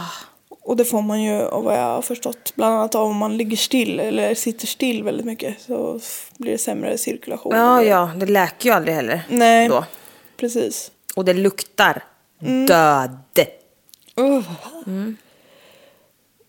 [0.64, 2.52] Och det får man ju av vad jag har förstått.
[2.54, 6.00] Bland annat om man ligger still eller sitter still väldigt mycket så
[6.38, 7.52] blir det sämre cirkulation.
[7.56, 9.22] Ja, ja, det läker ju aldrig heller.
[9.28, 9.84] Nej, Då.
[10.36, 10.90] precis.
[11.16, 12.04] Och det luktar
[12.42, 12.66] Mm.
[12.66, 13.18] död.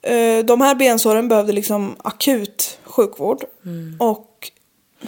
[0.01, 3.43] Eh, De här bensåren behövde liksom akut sjukvård.
[3.99, 4.51] Och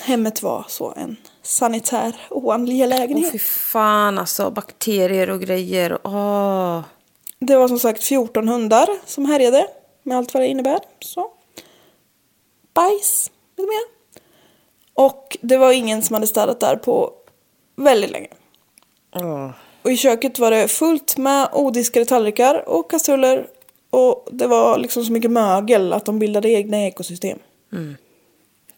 [0.01, 3.25] hemmet var så en sanitär oangelägenhet.
[3.25, 5.97] Åh fy fan alltså, bakterier och grejer.
[6.03, 6.81] Åh.
[7.47, 9.67] Det var som sagt 14 hundar som härjade
[10.03, 10.79] med allt vad det innebär.
[10.99, 11.31] Så.
[12.73, 13.81] Bajs, med mer.
[14.93, 17.13] Och det var ingen som hade städat där på
[17.75, 18.27] väldigt länge.
[19.81, 23.47] Och i köket var det fullt med odiskade tallrikar och kastruller.
[23.89, 27.39] Och det var liksom så mycket mögel att de bildade egna ekosystem.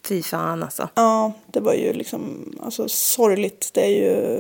[0.08, 0.90] Fy fan alltså.
[0.96, 3.70] Ja, det var ju liksom alltså, sorgligt.
[3.74, 4.40] Det är ju...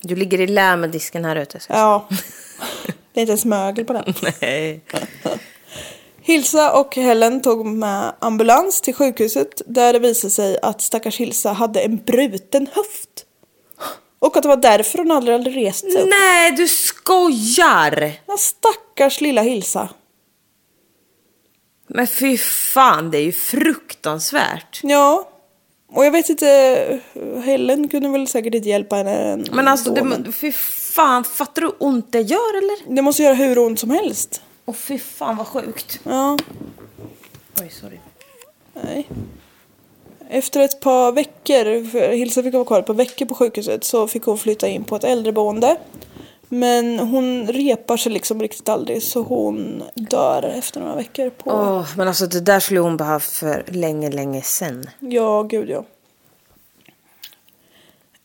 [0.00, 1.60] Du ligger i lä med disken här ute.
[1.60, 1.72] Så.
[1.72, 2.08] Ja.
[3.12, 4.14] Det är inte ens mögel på den.
[4.40, 4.80] Nej.
[6.20, 11.52] Hilsa och Helen tog med ambulans till sjukhuset där det visade sig att stackars Hilsa
[11.52, 13.26] hade en bruten höft.
[14.18, 16.08] Och att det var därför hon aldrig hade rest sig upp.
[16.10, 18.12] Nej, du skojar!
[18.26, 19.88] Ja, stackars lilla Hilsa.
[21.86, 24.80] Men fy fan, det är ju fruktansvärt.
[24.82, 25.28] Ja.
[25.92, 27.00] Och jag vet inte,
[27.44, 30.52] Helen kunde väl säkert inte hjälpa henne Men alltså, det, fy
[30.94, 32.94] fan, fattar du hur ont det gör eller?
[32.94, 34.42] det måste göra hur ont som helst.
[34.66, 36.00] Åh fy fan vad sjukt.
[36.04, 36.38] Ja,
[37.60, 37.98] Oj, sorry.
[38.74, 39.08] nej.
[40.28, 44.06] Efter ett par veckor, för Hilsa fick vara kvar ett par veckor på sjukhuset, så
[44.08, 45.76] fick hon flytta in på ett äldreboende.
[46.48, 51.50] Men hon repar sig liksom riktigt aldrig så hon dör efter några veckor på...
[51.50, 54.86] Åh, men alltså det där skulle hon behövt för länge, länge sen.
[54.98, 55.84] Ja, gud ja.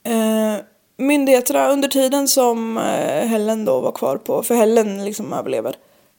[0.03, 0.55] Eh,
[0.97, 5.75] myndigheterna under tiden som eh, Helen då var kvar på, för Helen liksom överlever.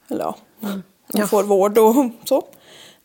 [0.09, 1.27] Eller ja, hon Ja.
[1.27, 2.43] får vård och så.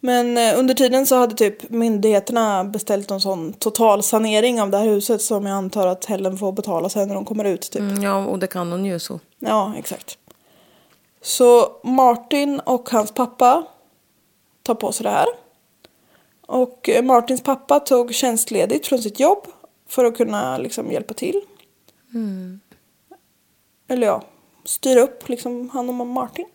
[0.00, 4.78] Men eh, under tiden så hade typ myndigheterna beställt en sån total sanering av det
[4.78, 7.80] här huset som jag antar att Helen får betala sen när de kommer ut typ.
[7.80, 9.20] Mm, ja, och det kan hon ju så.
[9.38, 10.18] Ja, exakt.
[11.22, 13.64] Så Martin och hans pappa
[14.62, 15.26] tar på sig det här.
[16.46, 19.46] Och eh, Martins pappa tog tjänstledigt från sitt jobb
[19.88, 21.40] för att kunna liksom hjälpa till.
[23.88, 24.22] Eller ja,
[24.64, 26.46] styra upp liksom han och Martin.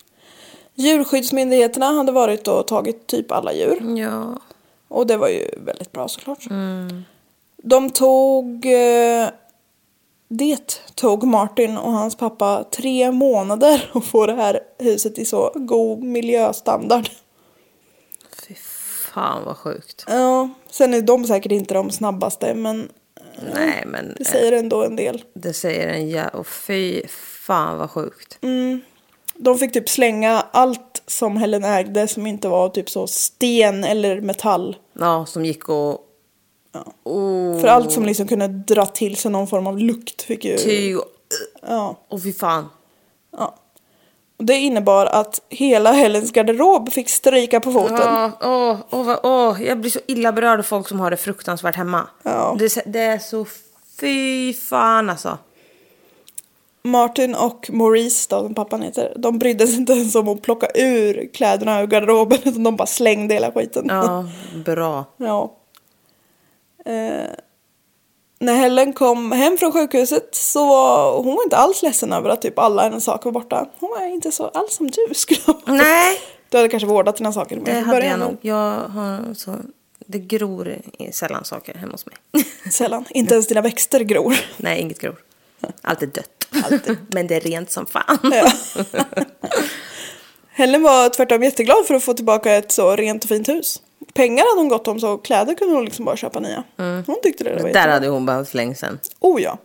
[0.75, 3.97] Djurskyddsmyndigheterna hade varit och tagit typ alla djur.
[3.97, 4.39] Ja.
[4.87, 6.43] Och det var ju väldigt bra såklart.
[7.57, 8.65] De tog...
[8.65, 9.29] Eh,
[10.31, 15.51] det tog Martin och hans pappa tre månader att få det här huset i så
[15.55, 17.09] god miljöstandard.
[18.47, 18.55] Fy
[19.13, 20.05] fan vad sjukt.
[20.07, 22.89] Ja, sen är de säkert inte de snabbaste men
[23.53, 25.23] Nej, men det eh, säger ändå en del.
[25.33, 26.27] det säger en ja.
[26.27, 28.39] Och fy fan vad sjukt.
[29.35, 34.21] De fick typ slänga allt som Helen ägde som inte var typ så sten eller
[34.21, 34.77] metall.
[34.93, 36.05] Ja, som gick och...
[37.03, 40.57] Oh, För allt som liksom kunde dra till sig någon form av lukt fick ju...
[40.57, 41.05] tyg och...
[41.61, 41.99] Ja.
[42.07, 42.69] Och fy fan.
[43.31, 43.58] Ja.
[44.41, 47.97] Det innebar att hela Helens garderob fick stryka på foten.
[47.97, 51.75] Ja, åh, åh, åh, jag blir så illa berörd av folk som har det fruktansvärt
[51.75, 52.07] hemma.
[52.23, 52.55] Ja.
[52.59, 53.45] Det, är så- det är så
[53.99, 55.37] fy fan alltså.
[56.81, 60.67] Martin och Maurice, då, som pappan heter, de brydde sig inte ens om att plocka
[60.75, 63.85] ur kläderna ur garderoben utan de bara slängde hela skiten.
[63.89, 64.25] Ja,
[64.65, 65.05] bra.
[65.17, 65.55] Ja.
[66.85, 67.29] Eh,
[68.39, 72.41] när Helen kom hem från sjukhuset så var hon var inte alls ledsen över att
[72.41, 73.67] typ alla hennes saker var borta.
[73.79, 75.57] Hon var inte så alls som du skulle.
[75.65, 76.19] Nej,
[76.49, 78.37] Du hade kanske vårdat dina saker mer det hade jag nog.
[78.41, 79.55] Jag har så...
[80.05, 80.77] Det gror
[81.11, 82.15] sällan saker hemma hos mig.
[82.31, 83.05] men Sällan.
[83.09, 84.35] Inte ens dina växter gror.
[84.57, 85.15] Nej, inget gror.
[85.81, 86.47] Allt är dött.
[87.07, 88.17] Men det är rent som fan.
[88.23, 88.51] Ja.
[90.49, 93.81] Helen var tvärtom jätteglad för att få tillbaka ett så rent och fint hus.
[94.13, 96.63] Pengar hade hon gott om så kläder kunde hon liksom bara köpa nya.
[96.77, 97.93] Hon tyckte det, det var Där jättebra.
[97.93, 98.99] hade hon behövt sedan.
[99.19, 99.57] Oh ja.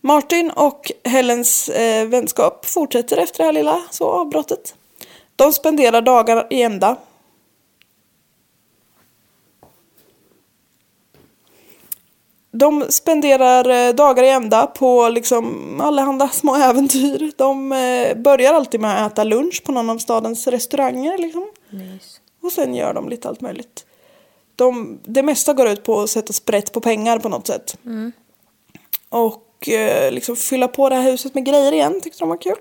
[0.00, 4.74] Martin och Helens eh, vänskap fortsätter efter det här lilla så avbrottet.
[5.36, 6.96] De spenderar dagar i ända.
[12.52, 17.32] De spenderar eh, dagar i ända på liksom allehanda små äventyr.
[17.36, 21.18] De eh, börjar alltid med att äta lunch på någon av stadens restauranger.
[21.18, 21.46] Liksom.
[22.40, 23.84] Och sen gör de lite allt möjligt.
[24.56, 27.76] De, det mesta går ut på att sätta sprätt på pengar på något sätt.
[29.08, 32.56] Och eh, liksom fylla på det här huset med grejer igen tyckte de var kul.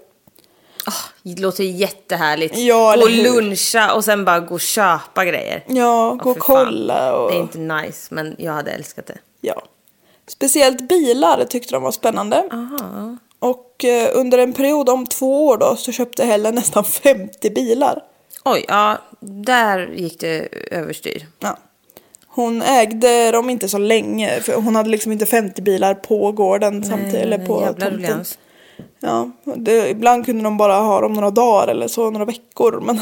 [1.24, 2.58] Det låter jättehärligt.
[2.58, 5.64] Ja, gå och luncha och sen bara gå och köpa grejer.
[5.68, 7.32] Ja, gå Åh, och kolla och...
[7.32, 9.18] Det är inte nice, men jag hade älskat det.
[9.42, 9.62] Ja.
[10.28, 12.44] Speciellt bilar tyckte de var spännande.
[13.40, 18.04] Och eh, under en period om två år då så köpte Helen nästan 50 bilar.
[18.46, 21.28] Oj, ja, där gick det överstyr.
[21.40, 21.58] Ja.
[22.28, 26.84] Hon ägde dem inte så länge för hon hade liksom inte 50 bilar på gården
[26.84, 27.16] samtidigt.
[27.16, 27.90] Eller men på tomten.
[27.90, 28.38] ruljans.
[29.00, 32.82] Ja, det, ibland kunde de bara ha dem några dagar eller så, några veckor.
[32.86, 33.02] Men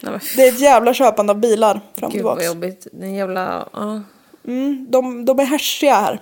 [0.00, 2.86] Nej, det är ett jävla köpande av bilar fram och Gud vad jobbigt.
[2.92, 3.68] Den jävla...
[3.72, 4.02] Ja.
[4.46, 6.20] Mm, de, de är härsiga här.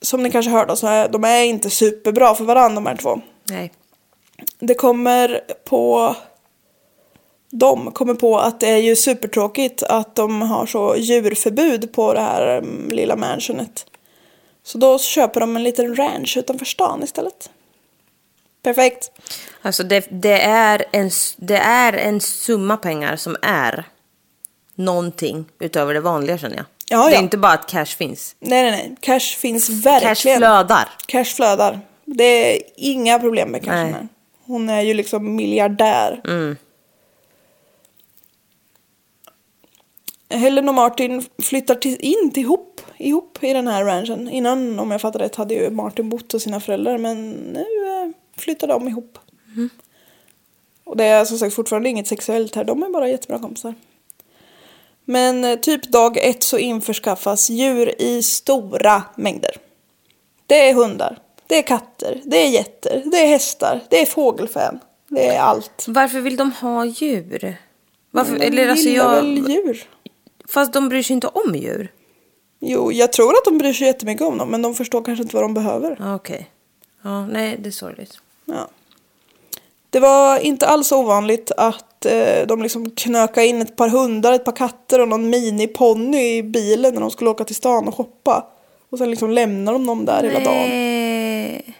[0.00, 3.20] Som ni kanske hörde så är de är inte superbra för varandra de här två.
[3.44, 3.72] Nej.
[4.58, 6.16] Det kommer på...
[7.54, 12.20] De kommer på att det är ju supertråkigt att de har så djurförbud på det
[12.20, 13.86] här mm, lilla mansionet.
[14.64, 17.50] Så då köper de en liten ranch utanför stan istället.
[18.62, 19.10] Perfekt.
[19.62, 23.84] Alltså det, det, är en, det är en summa pengar som är
[24.74, 26.64] någonting utöver det vanliga känner jag.
[26.88, 27.22] Ja, Det är ja.
[27.22, 28.36] inte bara att cash finns.
[28.40, 28.96] Nej, nej, nej.
[29.00, 30.38] Cash finns Cash verkligen.
[30.38, 30.88] flödar.
[31.06, 31.80] Cash flödar.
[32.04, 34.08] Det är inga problem med cashen.
[34.46, 36.20] Hon är ju liksom miljardär.
[40.32, 44.28] Helen och Martin flyttar till, in till ihop, ihop i den här ranchen.
[44.28, 46.98] Innan, om jag fattar rätt, hade ju Martin bott hos sina föräldrar.
[46.98, 49.18] Men nu eh, flyttar de ihop.
[50.84, 52.64] Och det är som sagt fortfarande inget sexuellt här.
[52.64, 53.74] De är bara jättebra kompisar.
[55.04, 59.56] Men eh, typ dag ett så införskaffas djur i stora mängder.
[60.46, 64.80] Det är hundar, det är katter, det är getter, det är hästar, det är fågelfän.
[65.08, 65.84] Det är allt.
[65.88, 67.56] Varför vill de ha djur?
[68.10, 69.84] Varför, De eller alltså gillar jag, väl djur?
[70.52, 71.92] Fast de bryr sig inte om djur.
[72.60, 75.36] Jo, jag tror att de bryr sig jättemycket om dem, men de förstår kanske inte
[75.36, 75.96] vad de behöver.
[76.00, 76.50] Ja, Okej.
[77.02, 78.18] Ja, nej, det är sorgligt.
[78.44, 78.68] Ja.
[79.90, 84.44] Det var inte alls ovanligt att eh, de liksom knöka in ett par hundar, ett
[84.44, 88.46] par katter och någon miniponny i bilen när de skulle åka till stan och shoppa.
[88.90, 90.68] Och sen liksom lämnar de dem där hela dagen.
[90.68, 91.76] Nej.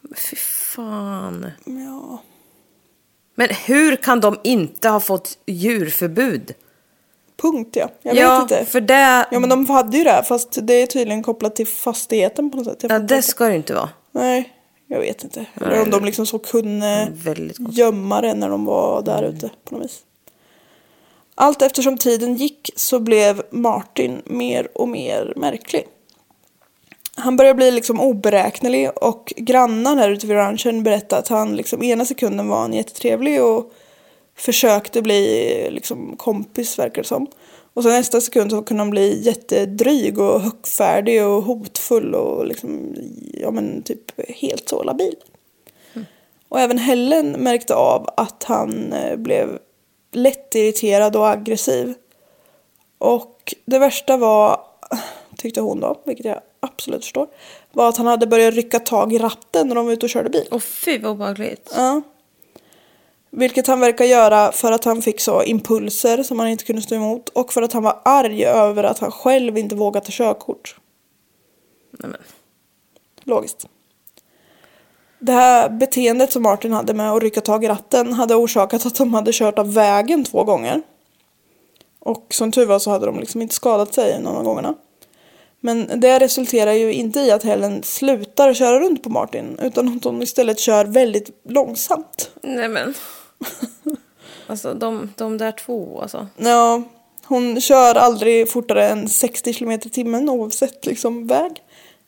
[0.00, 1.50] Men Fy fan.
[1.64, 2.22] Ja.
[3.34, 6.54] Men hur kan de inte ha fått djurförbud?
[7.44, 7.88] Punkt ja.
[8.02, 8.64] Jag ja, vet inte.
[8.64, 9.26] för det...
[9.30, 12.66] Ja men de hade ju det, fast det är tydligen kopplat till fastigheten på något
[12.66, 12.78] sätt.
[12.80, 13.28] Jag Ja, det inte.
[13.28, 13.88] ska det inte vara.
[14.12, 14.52] Nej,
[14.86, 15.46] jag vet inte.
[15.54, 17.12] Eller om de liksom så kunde
[17.58, 20.00] gömma det när de var där ute på något vis.
[21.34, 25.86] Allt eftersom tiden gick så blev Martin mer och mer märklig.
[27.16, 31.82] Han började bli liksom oberäknelig och grannar här ute vid ranchen berättade att han liksom
[31.82, 33.72] ena sekunden var han jättetrevlig och
[34.36, 37.26] försökte bli liksom kompis verkar det som.
[37.74, 42.94] Och sen nästa sekund så kunde han bli jättedryg och högfärdig och hotfull och liksom,
[43.32, 45.14] ja men typ helt så labil.
[46.48, 49.58] Och även Helen märkte av att han eh, blev
[50.12, 51.94] lätt irriterad och aggressiv.
[52.98, 54.60] Och det värsta var,
[55.36, 57.26] tyckte hon då, vilket jag absolut förstår,
[57.72, 60.30] var att han hade börjat rycka tag i ratten när de var ute och körde
[60.30, 60.48] bil.
[60.50, 61.72] Åh fy vad obehagligt.
[61.76, 62.02] Ja.
[63.36, 66.94] Vilket han verkar göra för att han fick så impulser som han inte kunde stå
[66.94, 70.76] emot och för att han var arg över att han själv inte vågade ta körkort.
[71.90, 72.20] Nej, men.
[73.22, 73.66] Logiskt.
[75.18, 78.94] Det här beteendet som Martin hade med att rycka tag i ratten hade orsakat att
[78.94, 80.82] de hade kört av vägen två gånger.
[81.98, 84.74] Och som tur var så hade de liksom inte skadat sig någon av gångerna.
[85.60, 90.04] Men det resulterar ju inte i att Helen slutar köra runt på Martin utan att
[90.04, 92.30] hon istället kör väldigt långsamt.
[92.42, 92.94] Nej men.
[94.46, 96.26] Alltså de, de där två alltså.
[96.36, 96.82] Ja,
[97.24, 101.62] hon kör aldrig fortare än 60 km i timmen oavsett liksom väg.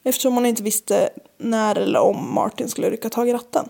[0.04, 3.68] Eftersom hon inte visste när eller om Martin skulle rycka tag i ratten.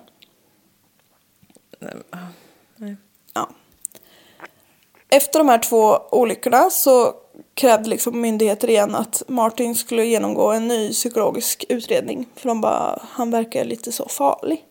[3.35, 3.49] Ja.
[5.09, 7.15] Efter de här två olyckorna så
[7.55, 12.29] krävde liksom myndigheter igen att Martin skulle genomgå en ny psykologisk utredning.
[12.35, 14.65] För de bara, han verkar lite så farlig.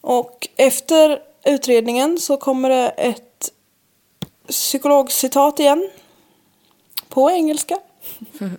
[0.00, 3.52] Och efter utredningen så kommer det ett
[4.48, 5.90] psykologcitat igen.
[7.08, 7.78] På engelska.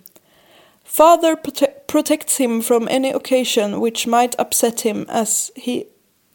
[0.84, 5.84] Father prote- protects him from any occasion which might upset him as he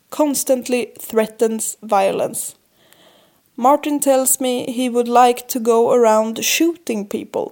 [0.09, 2.55] constantly threatens violence.
[3.55, 7.51] Martin tells me he would like to go around shooting people.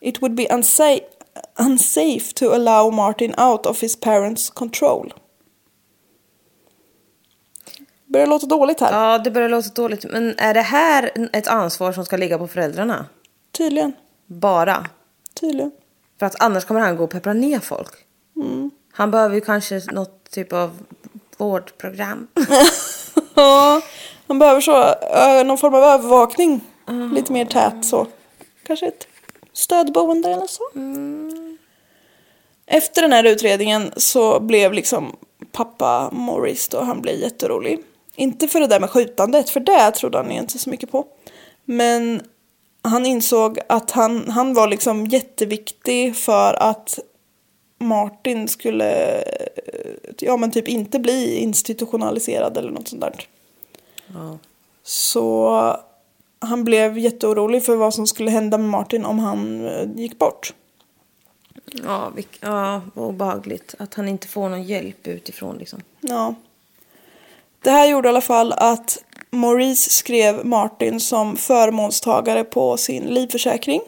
[0.00, 1.02] It would be unsafe,
[1.56, 5.12] unsafe to allow Martin out of his parents' control.
[8.06, 8.92] Börjar låta dåligt här.
[8.92, 10.04] Ja, det börjar låta dåligt.
[10.04, 13.06] Men är det här ett ansvar som ska ligga på föräldrarna?
[13.58, 13.92] Tydligen.
[14.26, 14.86] Bara?
[15.40, 15.70] Tydligen.
[16.18, 17.94] För att annars kommer han gå och peppra ner folk.
[18.92, 20.78] Han behöver ju kanske något typ av
[21.36, 22.28] vårdprogram.
[23.34, 23.80] Ja,
[24.26, 24.94] man behöver så,
[25.44, 26.60] någon form av övervakning.
[27.12, 28.06] Lite mer tät så.
[28.66, 29.06] Kanske ett
[29.52, 30.62] stödboende eller så.
[32.66, 35.16] Efter den här utredningen så blev liksom
[35.52, 37.78] pappa Morris då, han blev jätterolig.
[38.16, 41.06] Inte för det där med skjutandet, för det trodde han inte så mycket på.
[41.64, 42.22] Men
[42.82, 46.98] han insåg att han, han var liksom jätteviktig för att
[47.78, 49.22] Martin skulle,
[50.18, 53.26] ja men typ inte bli institutionaliserad eller något sånt där.
[54.82, 55.76] Så
[56.38, 60.54] han blev jätteorolig för vad som skulle hända med Martin om han eh, gick bort.
[61.64, 63.74] Ja, vilk, ja, vad obehagligt.
[63.78, 65.82] Att han inte får någon hjälp utifrån liksom.
[66.00, 66.34] Ja.
[67.66, 68.98] Det här gjorde i alla fall att
[69.30, 73.80] Maurice skrev Martin som förmånstagare på sin livförsäkring.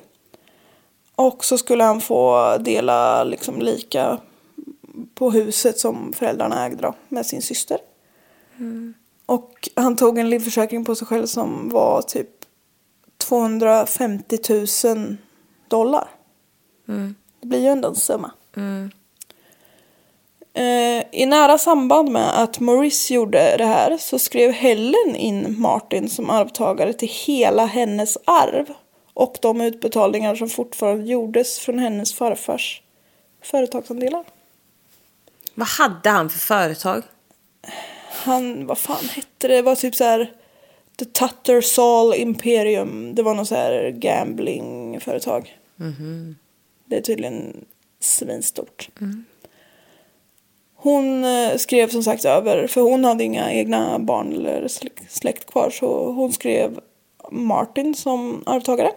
[1.15, 4.19] Och så skulle han få dela liksom lika
[5.15, 7.79] på huset som föräldrarna ägde då, med sin syster.
[9.27, 12.31] Och han tog en livförsäkring på sig själv som var typ
[13.19, 14.39] 250
[14.85, 15.17] 000
[15.69, 16.09] dollar.
[17.41, 18.31] Det blir ju ändå en summa.
[18.57, 18.98] Eh,
[21.11, 26.31] I nära samband med att Maurice gjorde det här så skrev Helen in Martin som
[26.31, 28.67] arvtagare till hela hennes arv
[29.15, 32.83] och de utbetalningar som fortfarande gjordes från hennes farfars
[33.43, 34.25] företagsandelar.
[35.55, 37.03] Vad hade han för företag?
[38.11, 39.57] Han, vad fan hette det?
[39.57, 40.33] Det var typ så här
[40.99, 43.15] The Tattersall Imperium.
[43.15, 45.59] Det var något så här gamblingföretag.
[46.85, 47.65] Det är tydligen
[48.01, 48.89] svinstort.
[50.81, 55.51] Hon eh, skrev som sagt över, för hon hade inga egna barn eller slä- släkt
[55.53, 56.81] kvar, så hon skrev
[57.31, 58.91] Martin som arvtagare.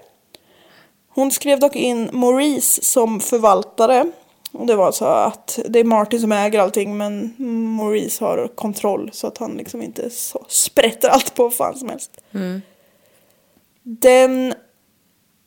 [1.14, 4.06] Hon skrev dock in Maurice som förvaltare.
[4.52, 7.34] Och det var så att det är Martin som äger allting men
[7.76, 11.90] Maurice har kontroll så att han liksom inte så sprätter allt på vad fan som
[11.90, 12.12] helst.
[13.84, 14.54] Den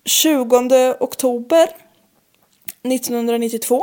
[0.04, 1.68] 20 oktober
[2.82, 3.80] 1992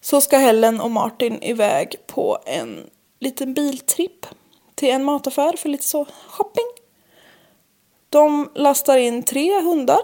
[0.00, 4.26] så ska Helen och Martin iväg på en liten biltripp
[4.74, 6.66] till en mataffär för lite så shopping.
[8.08, 10.00] De lastar in tre hundar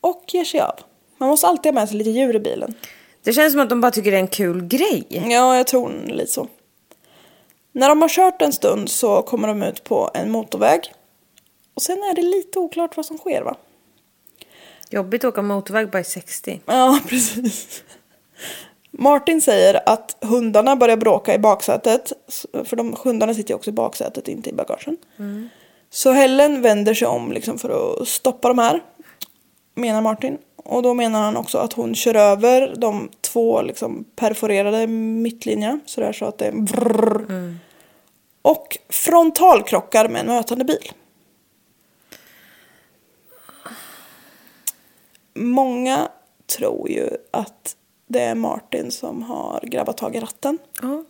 [0.00, 0.74] och ger sig av.
[1.18, 2.74] Man måste alltid ha med sig lite djur i bilen.
[3.22, 5.06] Det känns som att de bara tycker det är en kul grej.
[5.08, 6.48] Ja, jag tror lite så.
[7.72, 10.92] När de har kört en stund så kommer de ut på en motorväg.
[11.74, 13.56] Och sen är det lite oklart vad som sker va?
[14.90, 16.60] Jobbigt att åka motorväg bara i 60.
[16.66, 17.82] Ja, precis.
[18.98, 22.12] Martin säger att hundarna börjar bråka i baksätet.
[22.64, 24.96] För de hundarna sitter ju också i baksätet, inte i bagagen.
[25.90, 28.82] Så Helen vänder sig om liksom för att stoppa de här.
[29.74, 30.38] Menar Martin.
[30.56, 35.80] Och då menar han också att hon kör över de två liksom perforerade mittlinjerna.
[35.86, 37.54] Sådär så att det är brrr.
[38.42, 40.92] Och frontalkrockar med en mötande bil.
[45.34, 46.08] Många
[46.58, 47.76] tror ju att
[48.06, 50.58] det är Martin som har grabbat tag i ratten.
[50.82, 51.04] Ja.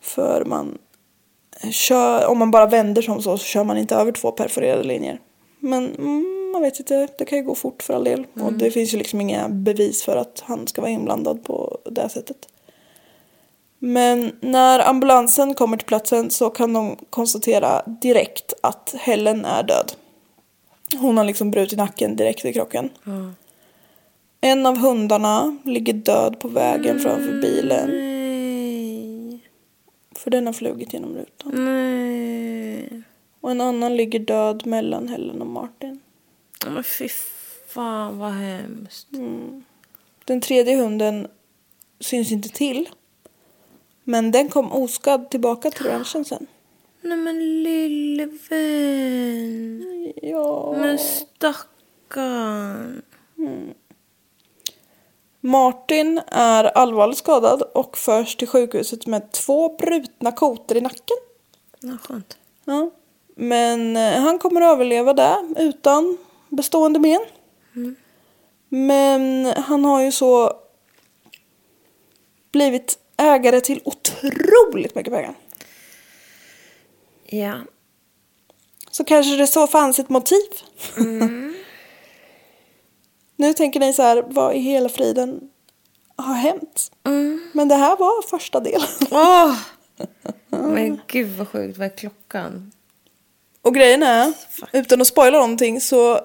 [0.00, 0.78] För man
[1.70, 5.20] kör, om man bara vänder som så, så kör man inte över två perforerade linjer.
[5.58, 8.26] Men mm, man vet inte, det kan ju gå fort för all del.
[8.40, 12.08] Och det finns ju liksom inga bevis för att han ska vara inblandad på det
[12.08, 12.48] sättet.
[13.78, 19.92] Men när ambulansen kommer till platsen så kan de konstatera direkt att Helen är död.
[20.98, 22.90] Hon har liksom brutit nacken direkt i krocken.
[24.44, 27.90] En av hundarna ligger död på vägen framför bilen.
[27.90, 29.40] Nej.
[30.14, 31.64] För den har flugit genom rutan.
[31.64, 33.02] Nej.
[33.40, 36.00] Och en annan ligger död mellan Helen och Martin.
[36.66, 37.08] Men fy
[37.68, 39.08] fan vad hemskt.
[40.24, 41.28] Den tredje hunden
[42.00, 42.88] syns inte till.
[44.04, 46.46] Men den kom oskadd tillbaka till ranchen sen.
[47.00, 50.12] Nej men lille vän.
[50.22, 50.74] Ja.
[50.78, 53.02] Men stackarn.
[55.46, 61.16] Martin är allvarligt skadad och förs till sjukhuset med två brutna kotor i nacken.
[61.80, 62.36] Ja, skönt.
[62.64, 62.90] Ja.
[63.36, 66.18] Men eh, han kommer att överleva det utan
[66.48, 67.20] bestående men.
[68.68, 70.52] Men han har ju så
[72.52, 75.34] blivit ägare till otroligt mycket pengar.
[77.26, 77.54] Ja.
[78.90, 80.48] Så kanske det så fanns ett motiv.
[83.36, 85.40] Nu tänker ni så här, vad i hela friden
[86.16, 86.92] har hänt?
[87.06, 87.50] Mm.
[87.52, 88.88] Men det här var första delen.
[89.10, 89.56] Åh!
[90.48, 92.72] Men gud vad sjukt, vad är klockan?
[93.62, 94.32] Och grejen är,
[94.72, 96.20] utan att spoila någonting så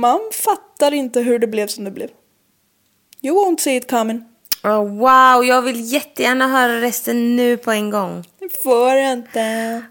[0.00, 2.08] man fattar inte hur det blev som det blev.
[3.22, 4.24] You won't see it coming.
[4.64, 8.24] Oh, wow, jag vill jättegärna höra resten nu på en gång.
[8.38, 9.82] Det får jag inte.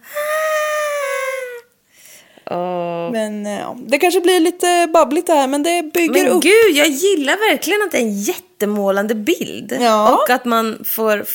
[2.51, 3.11] Åh.
[3.11, 6.43] Men eh, ja, det kanske blir lite babbligt det här men det bygger Men upp.
[6.43, 9.77] gud, jag gillar verkligen att det är en jättemålande bild.
[9.81, 10.15] Ja.
[10.15, 11.25] Och att man får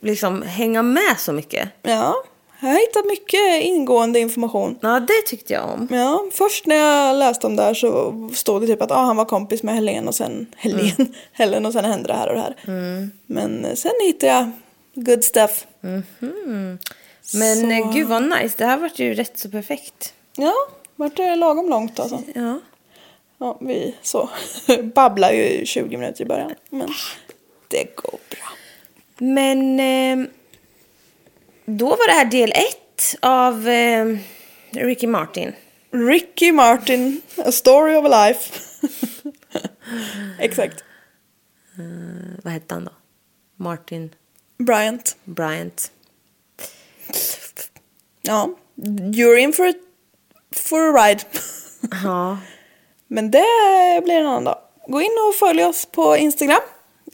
[0.00, 1.68] liksom hänga med så mycket.
[1.82, 2.14] Ja,
[2.60, 4.78] jag har hittat mycket ingående information.
[4.80, 5.88] Ja, det tyckte jag om.
[5.90, 9.16] Ja, först när jag läste om det här så stod det typ att ah, han
[9.16, 12.40] var kompis med Helen och sen Helen, Helen och sen hände det här och det
[12.40, 12.56] här.
[13.26, 14.50] Men eh, sen hittade jag
[15.06, 15.66] good stuff.
[15.80, 20.12] Men Så- eh, gud vad nice, det här vart ju rätt så perfekt.
[20.36, 20.54] Ja,
[20.96, 22.22] vart det lagom långt alltså.
[22.34, 22.60] Ja.
[23.38, 24.30] Ja, vi så
[24.94, 26.54] babblar ju i 20 minuter i början.
[26.70, 26.88] Men
[27.68, 28.48] det går bra.
[29.18, 30.28] Men eh,
[31.64, 34.16] då var det här del ett av eh,
[34.70, 35.52] Ricky Martin.
[35.90, 38.60] Ricky Martin, A Story of a Life.
[40.38, 40.84] Exakt.
[42.42, 42.92] Vad hette han då?
[43.56, 44.14] Martin
[44.58, 45.16] Bryant.
[45.24, 45.92] Bryant.
[48.22, 49.72] Ja, you're in for a,
[50.52, 51.20] for a ride.
[52.04, 52.38] Ja.
[53.08, 53.44] Men det
[54.04, 54.58] blir en annan dag.
[54.88, 56.60] Gå in och följ oss på Instagram.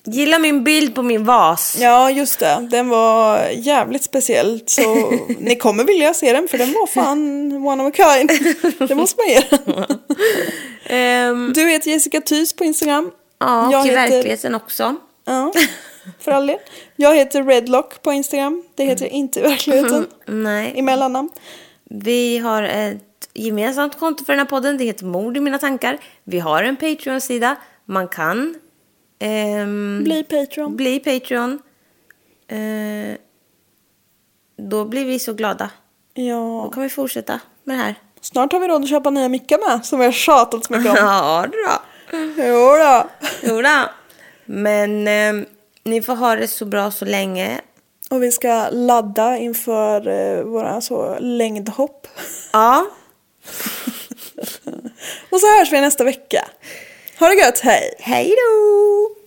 [0.05, 1.76] Gilla min bild på min vas.
[1.80, 2.68] Ja, just det.
[2.70, 4.61] Den var jävligt speciell.
[4.66, 8.30] Så ni kommer vilja se den för den var fan one of a kind.
[8.89, 9.43] Det måste man ge.
[10.97, 13.11] Ehm, Du heter Jessica Thys på Instagram.
[13.41, 14.95] ja, Jag och i heter- verkligheten också.
[15.26, 15.53] Ja,
[16.20, 16.59] för all del.
[16.97, 18.62] Jag heter Redlock på Instagram.
[18.74, 20.07] Det heter jag inte i verkligheten.
[20.28, 20.82] I Nej.
[20.82, 21.30] mellannamn.
[21.91, 23.08] Vi har ett
[23.45, 24.78] gemensamt konto för den här podden.
[24.78, 25.99] Det heter Mord i mina tankar.
[26.24, 27.57] Vi har en Patreon-sida.
[27.84, 28.55] Man kan
[29.18, 30.76] ehm, Bli Patreon.
[30.76, 31.59] bli Patreon.
[32.49, 33.16] Eh,
[34.68, 35.70] då blir vi så glada.
[36.14, 36.70] Då Ja.
[36.70, 37.95] kan vi fortsätta med det här.
[38.20, 39.84] Snart har vi råd att köpa nya mickar med.
[39.86, 40.97] Som vi har tjatat så mycket om.
[41.01, 41.78] Ja, då.
[42.36, 43.09] Jo då.
[43.43, 43.89] Jo då.
[44.45, 45.47] Men eh,
[45.84, 47.61] ni får ha det så bra så länge.
[48.11, 52.07] Och vi ska ladda inför eh, våra så längdhopp.
[52.53, 52.86] Ja,
[55.31, 56.49] Och så hörs vi nästa vecka.
[57.19, 57.95] Ha det gött, hej!
[57.99, 59.19] hej då!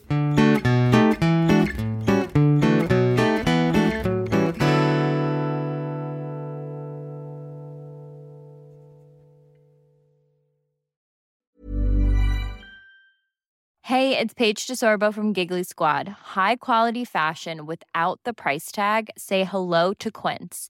[13.92, 16.08] Hey, it's Paige DeSorbo from Giggly Squad.
[16.08, 19.10] High quality fashion without the price tag.
[19.18, 20.70] Say hello to Quince.